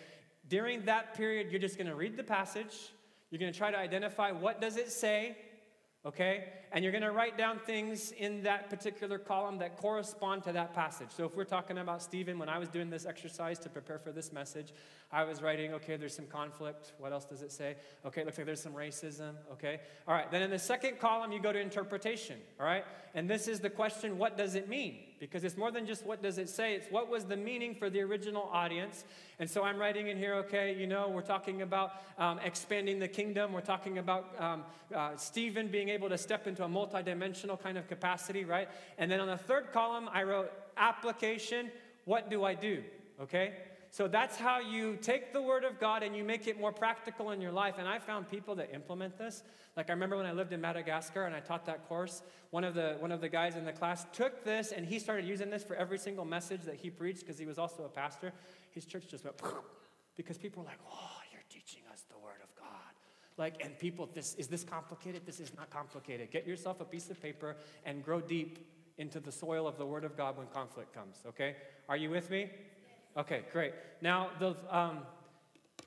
[0.49, 2.91] During that period, you're just going to read the passage.
[3.31, 5.37] You're going to try to identify what does it say
[6.05, 6.43] okay?
[6.73, 10.73] And you're going to write down things in that particular column that correspond to that
[10.73, 11.09] passage.
[11.11, 14.11] So if we're talking about Stephen, when I was doing this exercise to prepare for
[14.11, 14.73] this message,
[15.11, 16.93] I was writing, okay, there's some conflict.
[16.97, 17.75] What else does it say?
[18.03, 19.81] Okay, it looks like there's some racism, okay?
[20.07, 22.83] All right, then in the second column, you go to interpretation, all right?
[23.13, 24.97] And this is the question, what does it mean?
[25.19, 27.91] Because it's more than just what does it say, it's what was the meaning for
[27.91, 29.05] the original audience.
[29.37, 33.07] And so I'm writing in here, okay, you know, we're talking about um, expanding the
[33.07, 33.53] kingdom.
[33.53, 37.87] We're talking about um, uh, Stephen being able to step into a multidimensional kind of
[37.87, 38.67] capacity, right?
[38.97, 41.71] And then on the third column, I wrote application.
[42.05, 42.83] What do I do?
[43.21, 43.53] Okay?
[43.93, 47.29] So that's how you take the Word of God and you make it more practical
[47.29, 47.75] in your life.
[47.77, 49.43] And I found people that implement this.
[49.77, 52.73] Like I remember when I lived in Madagascar and I taught that course, one of
[52.73, 55.63] the, one of the guys in the class took this and he started using this
[55.63, 58.33] for every single message that he preached because he was also a pastor.
[58.71, 59.39] His church just went
[60.15, 62.93] because people were like, oh, you're teaching us the Word of God.
[63.37, 65.25] Like, and people, this is this complicated?
[65.25, 66.31] This is not complicated.
[66.31, 68.59] Get yourself a piece of paper and grow deep
[68.97, 71.55] into the soil of the Word of God when conflict comes, okay?
[71.89, 72.49] Are you with me?
[73.17, 73.73] Okay, great.
[74.01, 74.99] Now, the um,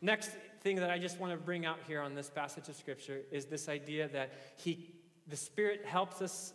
[0.02, 0.30] next
[0.60, 3.46] thing that I just want to bring out here on this passage of Scripture is
[3.46, 4.94] this idea that he,
[5.28, 6.52] the Spirit helps us.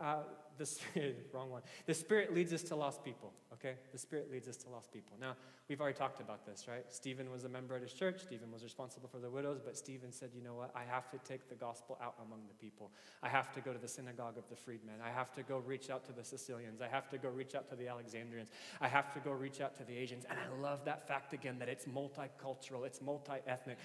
[0.00, 0.22] Uh,
[0.56, 1.62] the Spirit, wrong one.
[1.86, 3.76] The Spirit leads us to lost people, okay?
[3.92, 5.16] The Spirit leads us to lost people.
[5.20, 5.36] Now,
[5.68, 6.84] we've already talked about this, right?
[6.88, 8.20] Stephen was a member at his church.
[8.22, 10.70] Stephen was responsible for the widows, but Stephen said, you know what?
[10.74, 12.90] I have to take the gospel out among the people.
[13.22, 14.96] I have to go to the synagogue of the freedmen.
[15.04, 16.80] I have to go reach out to the Sicilians.
[16.80, 18.50] I have to go reach out to the Alexandrians.
[18.80, 20.24] I have to go reach out to the Asians.
[20.28, 23.78] And I love that fact again that it's multicultural, it's multi ethnic.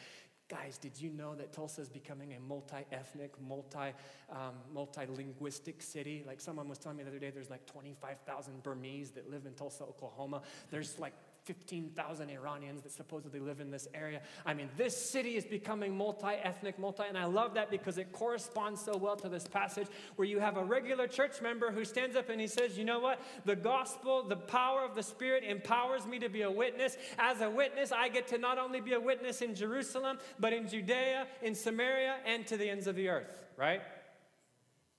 [0.47, 3.93] Guys, did you know that Tulsa is becoming a multi-ethnic, multi,
[4.29, 6.23] um, multi-linguistic city?
[6.25, 9.53] Like someone was telling me the other day, there's like 25,000 Burmese that live in
[9.53, 10.43] Tulsa, Oklahoma.
[10.69, 11.13] There's like
[11.45, 14.21] 15,000 Iranians that supposedly live in this area.
[14.45, 18.11] I mean, this city is becoming multi ethnic, multi, and I love that because it
[18.11, 22.15] corresponds so well to this passage where you have a regular church member who stands
[22.15, 23.21] up and he says, You know what?
[23.45, 26.97] The gospel, the power of the Spirit empowers me to be a witness.
[27.19, 30.67] As a witness, I get to not only be a witness in Jerusalem, but in
[30.67, 33.81] Judea, in Samaria, and to the ends of the earth, right?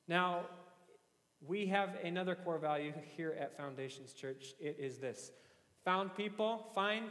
[0.06, 0.42] Now,
[1.46, 4.54] we have another core value here at Foundations Church.
[4.61, 5.32] It is this
[5.87, 7.07] Found people, find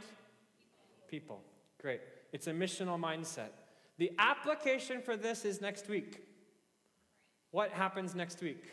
[1.08, 1.40] people.
[1.80, 2.00] Great.
[2.34, 3.48] It's a missional mindset.
[3.96, 6.22] The application for this is next week.
[7.52, 8.64] What happens next week?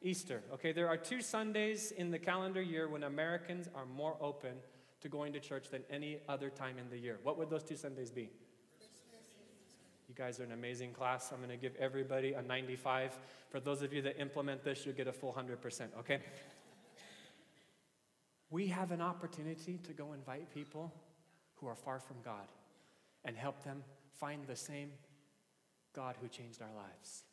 [0.00, 0.42] Easter.
[0.54, 4.54] Okay, there are two Sundays in the calendar year when Americans are more open
[5.02, 7.18] to going to church than any other time in the year.
[7.22, 8.30] What would those two Sundays be?
[10.08, 11.32] You guys are an amazing class.
[11.32, 13.18] I'm going to give everybody a 95.
[13.50, 16.20] For those of you that implement this, you'll get a full 100%, okay?
[18.50, 20.92] We have an opportunity to go invite people
[21.56, 22.48] who are far from God
[23.24, 23.82] and help them
[24.18, 24.90] find the same
[25.94, 27.24] God who changed our lives.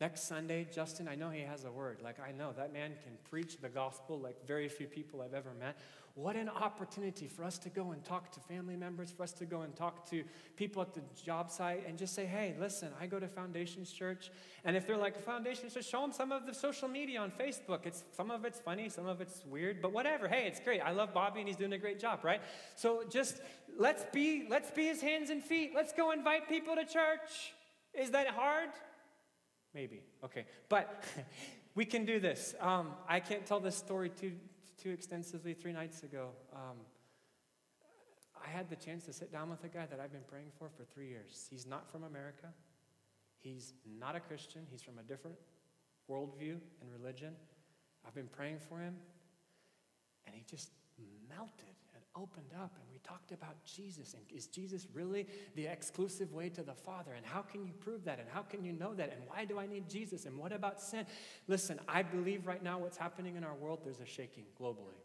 [0.00, 1.98] Next Sunday, Justin, I know he has a word.
[2.02, 5.52] Like, I know that man can preach the gospel like very few people I've ever
[5.58, 5.76] met.
[6.14, 9.44] What an opportunity for us to go and talk to family members, for us to
[9.44, 10.24] go and talk to
[10.56, 14.30] people at the job site and just say, hey, listen, I go to Foundations Church.
[14.64, 17.86] And if they're like, Foundations Church, show them some of the social media on Facebook.
[17.86, 20.28] It's, some of it's funny, some of it's weird, but whatever.
[20.28, 20.80] Hey, it's great.
[20.80, 22.40] I love Bobby and he's doing a great job, right?
[22.74, 23.40] So just
[23.78, 25.72] let's be, let's be his hands and feet.
[25.74, 27.54] Let's go invite people to church.
[27.94, 28.70] Is that hard?
[29.74, 30.02] Maybe.
[30.24, 30.46] Okay.
[30.68, 31.04] But
[31.74, 32.54] we can do this.
[32.60, 34.32] Um, I can't tell this story too,
[34.78, 35.54] too extensively.
[35.54, 36.76] Three nights ago, um,
[38.44, 40.68] I had the chance to sit down with a guy that I've been praying for
[40.68, 41.46] for three years.
[41.50, 42.48] He's not from America,
[43.38, 45.36] he's not a Christian, he's from a different
[46.08, 47.34] worldview and religion.
[48.06, 48.94] I've been praying for him,
[50.26, 50.70] and he just
[51.28, 51.77] melted
[52.20, 54.14] opened up and we talked about Jesus.
[54.14, 57.12] And is Jesus really the exclusive way to the Father?
[57.16, 58.18] And how can you prove that?
[58.18, 59.12] And how can you know that?
[59.12, 60.26] And why do I need Jesus?
[60.26, 61.06] And what about sin?
[61.46, 64.98] Listen, I believe right now what's happening in our world, there's a shaking globally.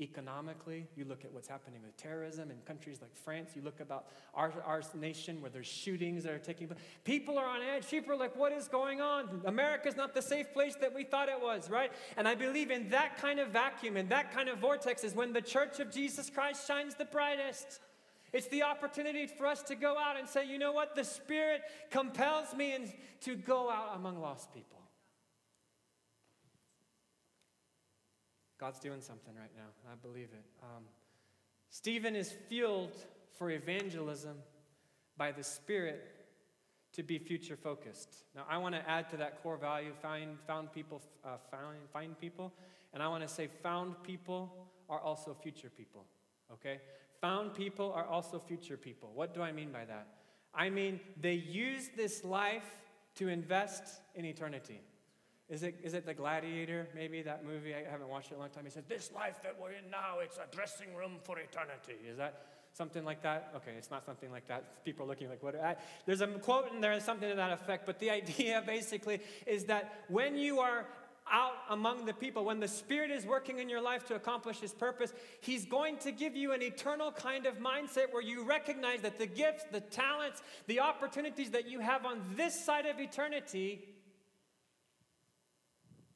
[0.00, 3.50] Economically, you look at what's happening with terrorism in countries like France.
[3.54, 6.80] You look about our, our nation where there's shootings that are taking place.
[7.04, 7.88] People are on edge.
[7.88, 9.42] People are like, what is going on?
[9.44, 11.92] America's not the safe place that we thought it was, right?
[12.16, 15.32] And I believe in that kind of vacuum and that kind of vortex is when
[15.32, 17.78] the church of Jesus Christ shines the brightest.
[18.32, 20.96] It's the opportunity for us to go out and say, you know what?
[20.96, 24.80] The Spirit compels me to go out among lost people.
[28.58, 29.90] God's doing something right now.
[29.90, 30.44] I believe it.
[30.62, 30.84] Um,
[31.70, 32.96] Stephen is fueled
[33.36, 34.36] for evangelism
[35.16, 36.14] by the Spirit
[36.92, 38.24] to be future focused.
[38.34, 42.18] Now, I want to add to that core value find, found people, uh, find, find
[42.18, 42.52] people,
[42.92, 44.52] and I want to say found people
[44.88, 46.04] are also future people,
[46.52, 46.78] okay?
[47.20, 49.10] Found people are also future people.
[49.14, 50.06] What do I mean by that?
[50.54, 52.76] I mean, they use this life
[53.16, 54.80] to invest in eternity.
[55.48, 57.74] Is it, is it The Gladiator, maybe that movie?
[57.74, 58.64] I haven't watched it in a long time.
[58.64, 61.96] He says, This life that we're in now, it's a dressing room for eternity.
[62.08, 63.52] Is that something like that?
[63.56, 64.84] Okay, it's not something like that.
[64.86, 65.54] People are looking like, what?
[65.54, 65.76] I,
[66.06, 67.84] there's a quote in there, something to that effect.
[67.84, 70.86] But the idea basically is that when you are
[71.30, 74.72] out among the people, when the Spirit is working in your life to accomplish His
[74.72, 79.18] purpose, He's going to give you an eternal kind of mindset where you recognize that
[79.18, 83.93] the gifts, the talents, the opportunities that you have on this side of eternity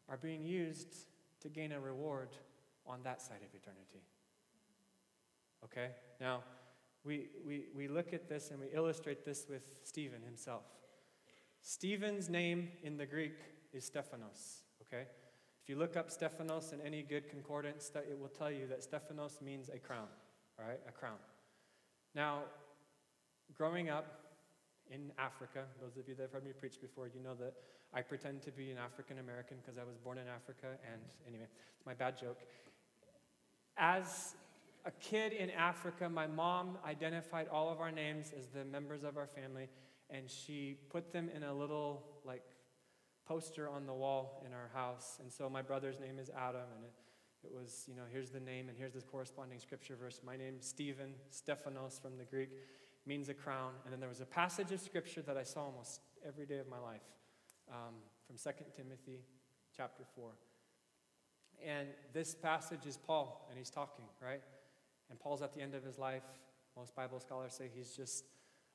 [0.08, 1.06] are being used
[1.40, 2.28] to gain a reward
[2.86, 4.02] on that side of eternity.
[5.64, 5.90] Okay?
[6.20, 6.42] Now,
[7.04, 10.64] we, we, we look at this and we illustrate this with Stephen himself.
[11.60, 13.36] Stephen's name in the Greek
[13.72, 14.62] is Stephanos.
[14.82, 15.02] Okay?
[15.62, 19.40] If you look up Stephanos in any good concordance, it will tell you that Stephanos
[19.42, 20.08] means a crown.
[20.58, 20.80] All right?
[20.88, 21.18] A crown.
[22.14, 22.42] Now,
[23.56, 24.06] growing up
[24.90, 27.54] in Africa, those of you that have heard me preach before, you know that
[27.94, 31.46] I pretend to be an African American because I was born in Africa, and anyway,
[31.76, 32.38] it's my bad joke.
[33.78, 34.34] As
[34.84, 39.16] a kid in Africa, my mom identified all of our names as the members of
[39.16, 39.68] our family,
[40.10, 42.42] and she put them in a little, like,
[43.26, 45.18] poster on the wall in our house.
[45.20, 46.92] And so my brother's name is Adam, and it,
[47.44, 50.20] it was, you know, here's the name, and here's the corresponding scripture verse.
[50.24, 52.50] My name's Stephen, Stephanos from the Greek,
[53.06, 53.72] means a crown.
[53.84, 56.68] And then there was a passage of scripture that I saw almost every day of
[56.68, 57.02] my life
[57.70, 57.94] um,
[58.26, 59.22] from 2 Timothy
[59.76, 60.30] chapter 4.
[61.64, 64.42] And this passage is Paul, and he's talking, right?
[65.10, 66.22] And Paul's at the end of his life.
[66.76, 68.24] Most Bible scholars say he's just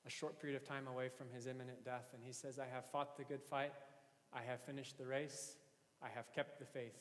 [0.06, 2.08] a short period of time away from his imminent death.
[2.14, 3.72] And he says, I have fought the good fight,
[4.34, 5.56] I have finished the race,
[6.02, 6.94] I have kept the faith.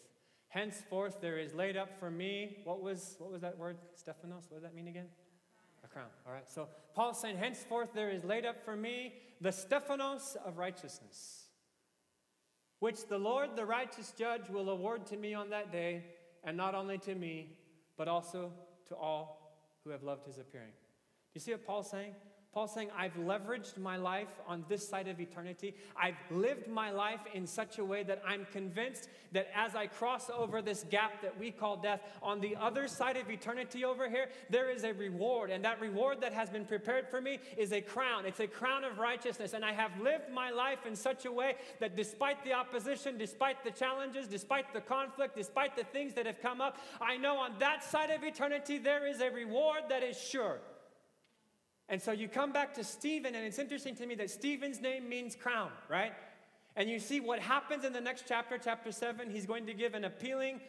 [0.49, 4.45] Henceforth there is laid up for me, what was, what was that word, Stephanos?
[4.49, 5.07] What does that mean again?
[5.82, 6.09] A crown.
[6.26, 6.49] All right.
[6.49, 11.41] So Paul's saying, henceforth there is laid up for me the Stephanos of righteousness,
[12.83, 16.03] which the Lord, the righteous judge, will award to me on that day,
[16.43, 17.57] and not only to me,
[17.97, 18.51] but also
[18.89, 19.55] to all
[19.85, 20.72] who have loved his appearing.
[20.72, 22.12] Do you see what Paul's saying?
[22.53, 25.74] Paul's saying, I've leveraged my life on this side of eternity.
[25.96, 30.28] I've lived my life in such a way that I'm convinced that as I cross
[30.28, 34.28] over this gap that we call death, on the other side of eternity over here,
[34.50, 35.48] there is a reward.
[35.48, 38.26] And that reward that has been prepared for me is a crown.
[38.26, 39.55] It's a crown of righteousness.
[39.55, 43.64] And I have lived my life in such a way that despite the opposition, despite
[43.64, 47.53] the challenges, despite the conflict, despite the things that have come up, I know on
[47.61, 50.59] that side of eternity there is a reward that is sure.
[51.93, 55.11] And so you come back to Stephen, and it's interesting to me that Stephen's name
[55.11, 56.14] means crown, right?
[56.74, 59.28] And you see what happens in the next chapter, chapter 7.
[59.28, 60.62] He's going to give an appealing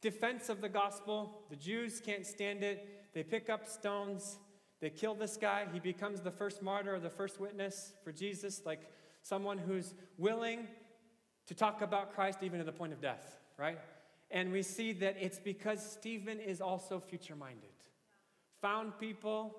[0.00, 1.42] defense of the gospel.
[1.50, 3.12] The Jews can't stand it.
[3.12, 4.38] They pick up stones.
[4.80, 5.66] They kill this guy.
[5.70, 8.80] He becomes the first martyr or the first witness for Jesus, like
[9.20, 10.66] someone who's willing
[11.44, 13.78] to talk about Christ even to the point of death, right?
[14.30, 17.68] And we see that it's because Stephen is also future minded.
[18.62, 19.54] Found people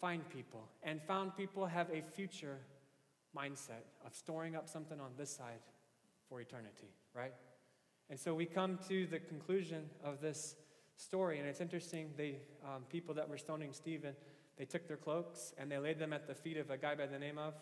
[0.00, 0.68] find people.
[0.82, 2.58] And found people have a future
[3.36, 5.60] mindset of storing up something on this side
[6.28, 7.34] for eternity, right?
[8.08, 10.56] And so we come to the conclusion of this
[10.96, 12.10] story, and it's interesting.
[12.16, 12.34] The
[12.64, 14.14] um, people that were stoning Stephen,
[14.56, 17.06] they took their cloaks and they laid them at the feet of a guy by
[17.06, 17.54] the name of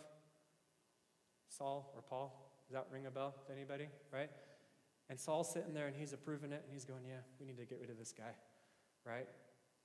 [1.49, 2.33] Saul or Paul.
[2.67, 3.89] Does that ring a bell to anybody?
[4.13, 4.31] Right?
[5.09, 7.65] And Saul's sitting there and he's approving it and he's going, Yeah, we need to
[7.65, 8.33] get rid of this guy.
[9.07, 9.27] Right?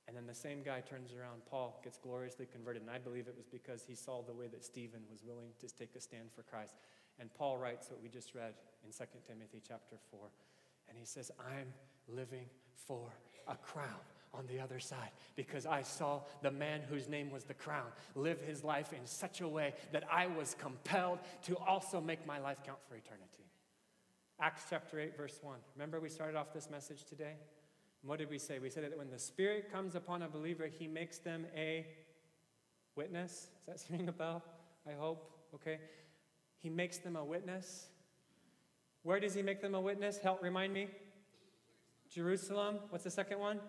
[0.08, 1.46] And then the same guy turns around.
[1.50, 2.82] Paul gets gloriously converted.
[2.82, 5.68] And I believe it was because he saw the way that Stephen was willing to
[5.68, 6.76] take a stand for Christ.
[7.20, 10.20] And Paul writes what we just read in 2 Timothy chapter 4.
[10.90, 11.74] And he says, I'm
[12.08, 12.46] living
[12.76, 13.14] for
[13.48, 14.02] a crown
[14.34, 18.42] on the other side because I saw the man whose name was the crown live
[18.42, 22.58] his life in such a way that I was compelled to also make my life
[22.66, 23.46] count for eternity.
[24.40, 25.58] Acts chapter 8, verse 1.
[25.76, 27.36] Remember, we started off this message today?
[28.06, 28.60] What did we say?
[28.60, 31.86] We said that when the Spirit comes upon a believer, he makes them a
[32.96, 33.48] witness.
[33.66, 34.44] Does that ring a bell?
[34.88, 35.30] I hope.
[35.56, 35.80] Okay.
[36.60, 37.88] He makes them a witness.
[39.04, 40.18] Where does he make them a witness?
[40.18, 40.88] Help remind me.
[42.10, 42.80] Jerusalem.
[42.90, 43.60] What's the second one?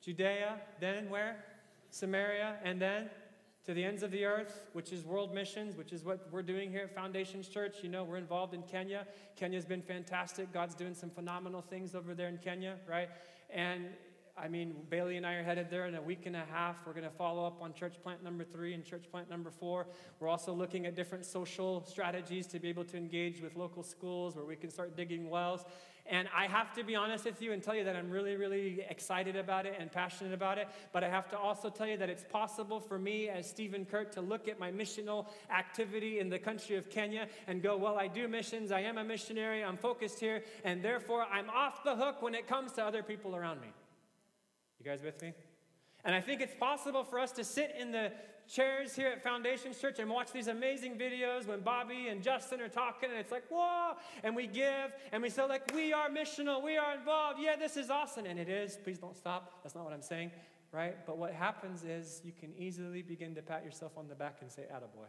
[0.00, 0.60] Judea.
[0.80, 1.44] Then where?
[1.90, 2.56] Samaria.
[2.64, 3.10] And then
[3.64, 6.70] to the ends of the earth, which is world missions, which is what we're doing
[6.70, 7.78] here at Foundations Church.
[7.82, 9.06] You know, we're involved in Kenya.
[9.34, 10.52] Kenya's been fantastic.
[10.52, 13.08] God's doing some phenomenal things over there in Kenya, right?
[13.50, 13.86] And
[14.38, 16.76] I mean, Bailey and I are headed there in a week and a half.
[16.86, 19.86] We're going to follow up on church plant number three and church plant number four.
[20.20, 24.36] We're also looking at different social strategies to be able to engage with local schools
[24.36, 25.64] where we can start digging wells.
[26.08, 28.84] And I have to be honest with you and tell you that I'm really, really
[28.88, 30.68] excited about it and passionate about it.
[30.92, 34.12] But I have to also tell you that it's possible for me, as Stephen Kuert,
[34.12, 38.06] to look at my missional activity in the country of Kenya and go, well, I
[38.06, 42.22] do missions, I am a missionary, I'm focused here, and therefore I'm off the hook
[42.22, 43.68] when it comes to other people around me.
[44.78, 45.32] You guys with me?
[46.04, 48.12] And I think it's possible for us to sit in the
[48.48, 52.68] chairs here at Foundations Church and watch these amazing videos when Bobby and Justin are
[52.68, 53.92] talking, and it's like, whoa,
[54.22, 57.76] and we give, and we say, like, we are missional, we are involved, yeah, this
[57.76, 58.78] is awesome, and it is.
[58.82, 59.60] Please don't stop.
[59.62, 60.30] That's not what I'm saying,
[60.72, 60.96] right?
[61.06, 64.50] But what happens is you can easily begin to pat yourself on the back and
[64.50, 65.08] say, attaboy.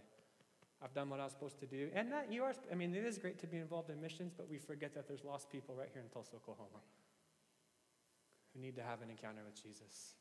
[0.84, 1.90] I've done what I was supposed to do.
[1.96, 4.48] And that you are, I mean, it is great to be involved in missions, but
[4.48, 6.82] we forget that there's lost people right here in Tulsa, Oklahoma
[8.58, 10.16] who need to have an encounter with Jesus.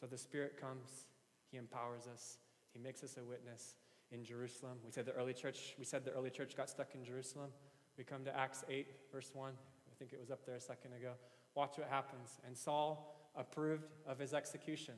[0.00, 1.06] So the Spirit comes,
[1.50, 2.38] He empowers us,
[2.74, 3.76] He makes us a witness
[4.10, 4.78] in Jerusalem.
[4.84, 7.50] We said the early church, we said the early church got stuck in Jerusalem.
[7.96, 9.52] We come to Acts 8, verse 1.
[9.52, 11.12] I think it was up there a second ago.
[11.54, 12.40] Watch what happens.
[12.46, 14.94] And Saul approved of his execution.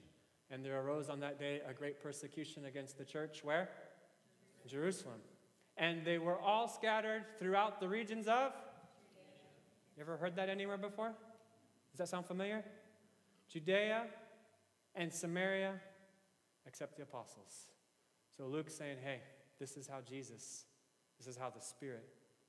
[0.50, 3.44] And there arose on that day a great persecution against the church.
[3.44, 3.68] Where?
[4.66, 5.20] Jerusalem.
[5.76, 8.52] And they were all scattered throughout the regions of?
[9.96, 11.12] You ever heard that anywhere before?
[11.92, 12.64] Does that sound familiar?
[13.48, 14.04] Judea
[14.94, 15.74] and Samaria,
[16.66, 17.66] except the apostles.
[18.36, 19.20] So Luke's saying, hey,
[19.58, 20.64] this is how Jesus,
[21.18, 22.06] this is how the Spirit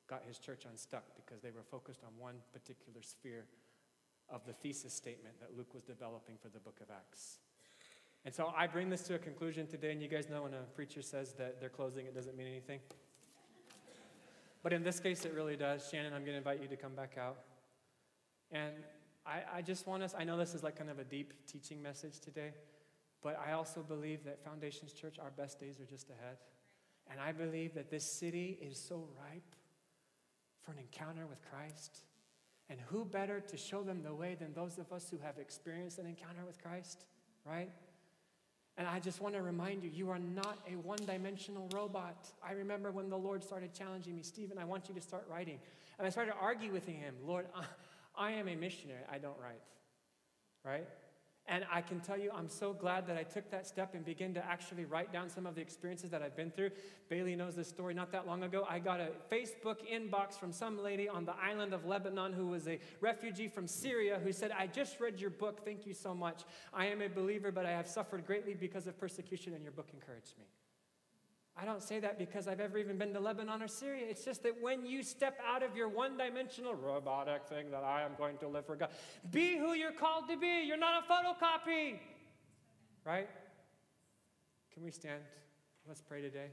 [0.07, 3.45] got his church unstuck because they were focused on one particular sphere
[4.29, 7.39] of the thesis statement that Luke was developing for the book of Acts.
[8.25, 10.63] And so I bring this to a conclusion today, and you guys know when a
[10.75, 12.79] preacher says that they're closing, it doesn't mean anything.
[14.63, 15.87] But in this case, it really does.
[15.89, 17.37] Shannon, I'm going to invite you to come back out.
[18.51, 18.73] And
[19.25, 21.81] I, I just want us, I know this is like kind of a deep teaching
[21.81, 22.51] message today,
[23.27, 26.37] but I also believe that Foundations Church, our best days are just ahead.
[27.11, 29.53] And I believe that this city is so ripe
[30.63, 32.05] for an encounter with Christ.
[32.69, 35.99] And who better to show them the way than those of us who have experienced
[35.99, 37.03] an encounter with Christ,
[37.45, 37.69] right?
[38.77, 42.29] And I just want to remind you, you are not a one dimensional robot.
[42.41, 45.59] I remember when the Lord started challenging me, Stephen, I want you to start writing.
[45.99, 47.47] And I started arguing with him, Lord,
[48.17, 49.63] I am a missionary, I don't write,
[50.63, 50.87] right?
[51.49, 54.33] And I can tell you, I'm so glad that I took that step and began
[54.33, 56.71] to actually write down some of the experiences that I've been through.
[57.07, 58.65] Bailey knows this story not that long ago.
[58.69, 62.67] I got a Facebook inbox from some lady on the island of Lebanon who was
[62.67, 65.63] a refugee from Syria who said, I just read your book.
[65.63, 66.43] Thank you so much.
[66.73, 69.87] I am a believer, but I have suffered greatly because of persecution, and your book
[69.93, 70.45] encouraged me.
[71.59, 74.05] I don't say that because I've ever even been to Lebanon or Syria.
[74.07, 78.03] It's just that when you step out of your one dimensional robotic thing that I
[78.03, 78.89] am going to live for God,
[79.31, 80.63] be who you're called to be.
[80.67, 81.95] You're not a photocopy.
[83.03, 83.27] Right?
[84.71, 85.23] Can we stand?
[85.87, 86.47] Let's pray today.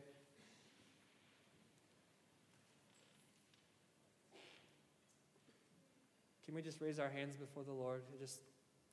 [6.47, 8.41] Can we just raise our hands before the Lord just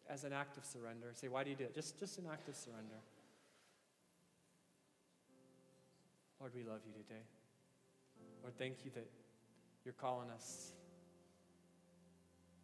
[0.09, 1.07] as an act of surrender?
[1.13, 1.75] Say, why do you do it?
[1.75, 2.95] Just, just an act of surrender.
[6.41, 7.21] Lord, we love you today.
[8.41, 9.05] Lord, thank you that
[9.85, 10.71] you're calling us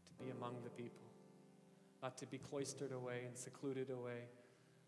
[0.08, 1.06] to be among the people,
[2.02, 4.24] not to be cloistered away and secluded away,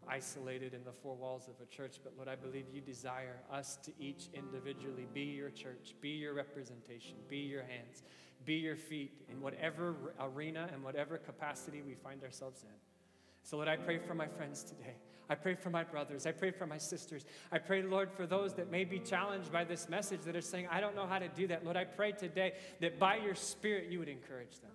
[0.08, 2.00] isolated in the four walls of a church.
[2.04, 6.34] But Lord, I believe you desire us to each individually be your church, be your
[6.34, 8.02] representation, be your hands,
[8.44, 12.76] be your feet in whatever arena and whatever capacity we find ourselves in.
[13.44, 14.96] So, Lord, I pray for my friends today.
[15.30, 16.26] I pray for my brothers.
[16.26, 17.26] I pray for my sisters.
[17.52, 20.68] I pray, Lord, for those that may be challenged by this message that are saying,
[20.72, 21.64] I don't know how to do that.
[21.64, 24.72] Lord, I pray today that by your Spirit you would encourage them.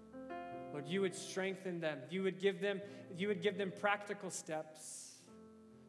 [0.72, 1.98] Lord, you would strengthen them.
[2.10, 2.80] You would give them,
[3.16, 5.12] you would give them practical steps.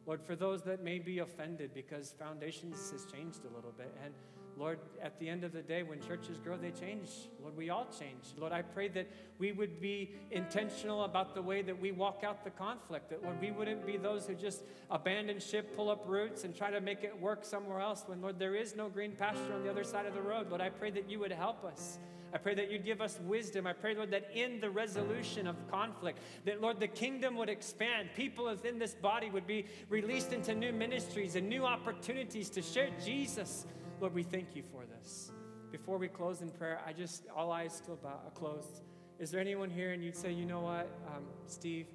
[0.06, 3.92] Lord, for those that may be offended because foundations has changed a little bit.
[4.04, 4.14] And
[4.58, 7.10] Lord, at the end of the day, when churches grow, they change.
[7.42, 8.32] Lord, we all change.
[8.38, 9.06] Lord, I pray that
[9.38, 13.10] we would be intentional about the way that we walk out the conflict.
[13.10, 16.70] That, Lord, we wouldn't be those who just abandon ship, pull up roots, and try
[16.70, 19.70] to make it work somewhere else when, Lord, there is no green pasture on the
[19.70, 20.48] other side of the road.
[20.48, 21.98] Lord, I pray that you would help us.
[22.32, 23.66] I pray that you'd give us wisdom.
[23.66, 28.08] I pray, Lord, that in the resolution of conflict, that, Lord, the kingdom would expand.
[28.16, 32.88] People within this body would be released into new ministries and new opportunities to share
[33.04, 33.66] Jesus
[34.00, 35.32] Lord, we thank you for this.
[35.72, 38.82] Before we close in prayer, I just, all eyes still bow, closed.
[39.18, 41.86] Is there anyone here and you'd say, you know what, um, Steve,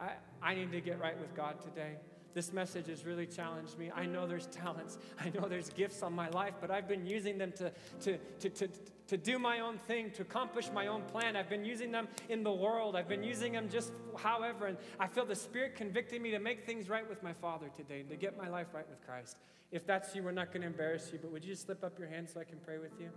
[0.00, 1.96] I, I need to get right with God today?
[2.32, 3.90] This message has really challenged me.
[3.94, 7.36] I know there's talents, I know there's gifts on my life, but I've been using
[7.36, 8.68] them to, to, to, to,
[9.08, 11.36] to do my own thing, to accomplish my own plan.
[11.36, 15.08] I've been using them in the world, I've been using them just however, and I
[15.08, 18.38] feel the Spirit convicting me to make things right with my Father today, to get
[18.38, 19.36] my life right with Christ.
[19.70, 21.98] If that's you, we're not going to embarrass you, but would you just slip up
[21.98, 23.10] your hand so I can pray with you?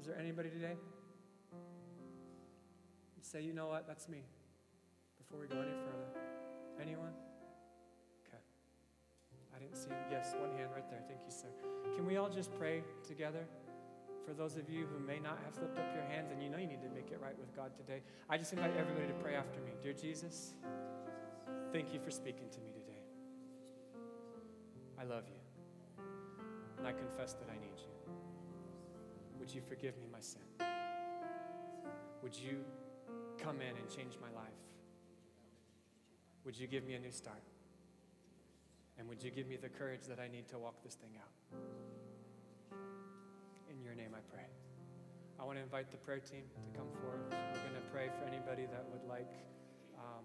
[0.00, 0.74] Is there anybody today?
[3.34, 4.22] Say, you know what, that's me.
[5.18, 6.06] Before we go any further.
[6.80, 7.10] Anyone?
[8.22, 8.38] Okay.
[9.56, 9.88] I didn't see.
[10.10, 11.00] Yes, one hand right there.
[11.08, 11.48] Thank you, sir.
[11.96, 13.46] Can we all just pray together?
[14.26, 16.58] For those of you who may not have slipped up your hands and you know
[16.58, 19.34] you need to make it right with God today, I just invite everybody to pray
[19.34, 19.72] after me.
[19.82, 20.54] Dear Jesus,
[21.72, 23.00] thank you for speaking to me today.
[24.98, 25.43] I love you
[26.84, 28.12] and I confess that I need you.
[29.38, 30.42] Would you forgive me my sin?
[32.22, 32.60] Would you
[33.38, 34.60] come in and change my life?
[36.44, 37.40] Would you give me a new start?
[38.98, 41.32] And would you give me the courage that I need to walk this thing out?
[43.70, 44.44] In your name I pray.
[45.40, 47.24] I want to invite the prayer team to come forward.
[47.30, 49.32] We're going to pray for anybody that would like,
[49.96, 50.24] um,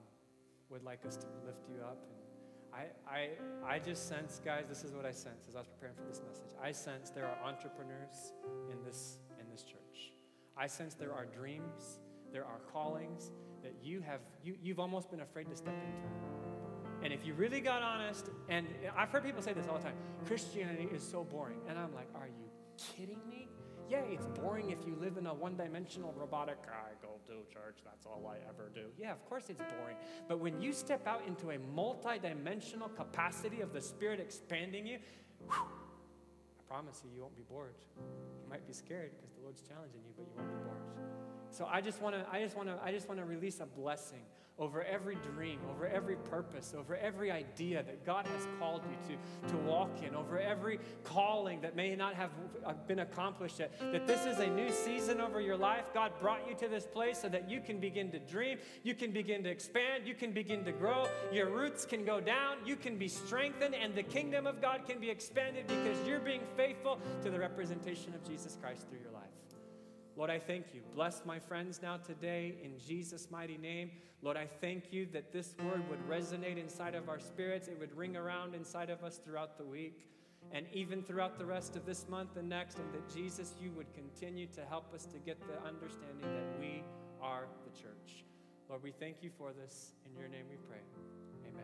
[0.69, 2.03] would like us to lift you up.
[2.11, 2.28] And,
[2.73, 3.29] I, I,
[3.65, 6.21] I just sense, guys, this is what I sense as I was preparing for this
[6.27, 6.51] message.
[6.61, 8.33] I sense there are entrepreneurs
[8.71, 10.13] in this, in this church.
[10.57, 11.99] I sense there are dreams,
[12.31, 13.31] there are callings
[13.63, 17.03] that you have, you, you've almost been afraid to step into.
[17.03, 19.95] And if you really got honest, and I've heard people say this all the time
[20.25, 21.59] Christianity is so boring.
[21.67, 23.47] And I'm like, are you kidding me?
[23.89, 27.79] Yeah, it's boring if you live in a one dimensional robotic, I go to church,
[27.83, 28.85] that's all I ever do.
[28.99, 29.97] Yeah, of course it's boring.
[30.27, 34.99] But when you step out into a multi dimensional capacity of the Spirit expanding you,
[35.47, 37.73] whew, I promise you, you won't be bored.
[37.97, 41.09] You might be scared because the Lord's challenging you, but you won't be bored.
[41.49, 43.65] So I just want to I just want to I just want to release a
[43.65, 44.21] blessing
[44.59, 49.53] over every dream, over every purpose, over every idea that God has called you to,
[49.53, 52.31] to walk in, over every calling that may not have
[52.65, 53.71] uh, been accomplished yet.
[53.79, 55.85] That this is a new season over your life.
[55.93, 59.11] God brought you to this place so that you can begin to dream, you can
[59.11, 62.97] begin to expand, you can begin to grow, your roots can go down, you can
[62.97, 67.29] be strengthened, and the kingdom of God can be expanded because you're being faithful to
[67.29, 69.28] the representation of Jesus Christ through your life.
[70.19, 70.81] Lord, I thank you.
[70.93, 73.89] Bless my friends now today in Jesus' mighty name.
[74.21, 77.95] Lord, I thank you that this word would resonate inside of our spirits, it would
[77.95, 80.09] ring around inside of us throughout the week
[80.51, 83.93] and even throughout the rest of this month and next, and that Jesus, you would
[83.93, 86.83] continue to help us to get the understanding that we
[87.21, 88.25] are the church.
[88.67, 89.93] Lord, we thank you for this.
[90.05, 90.81] In your name we pray.
[91.47, 91.63] Amen.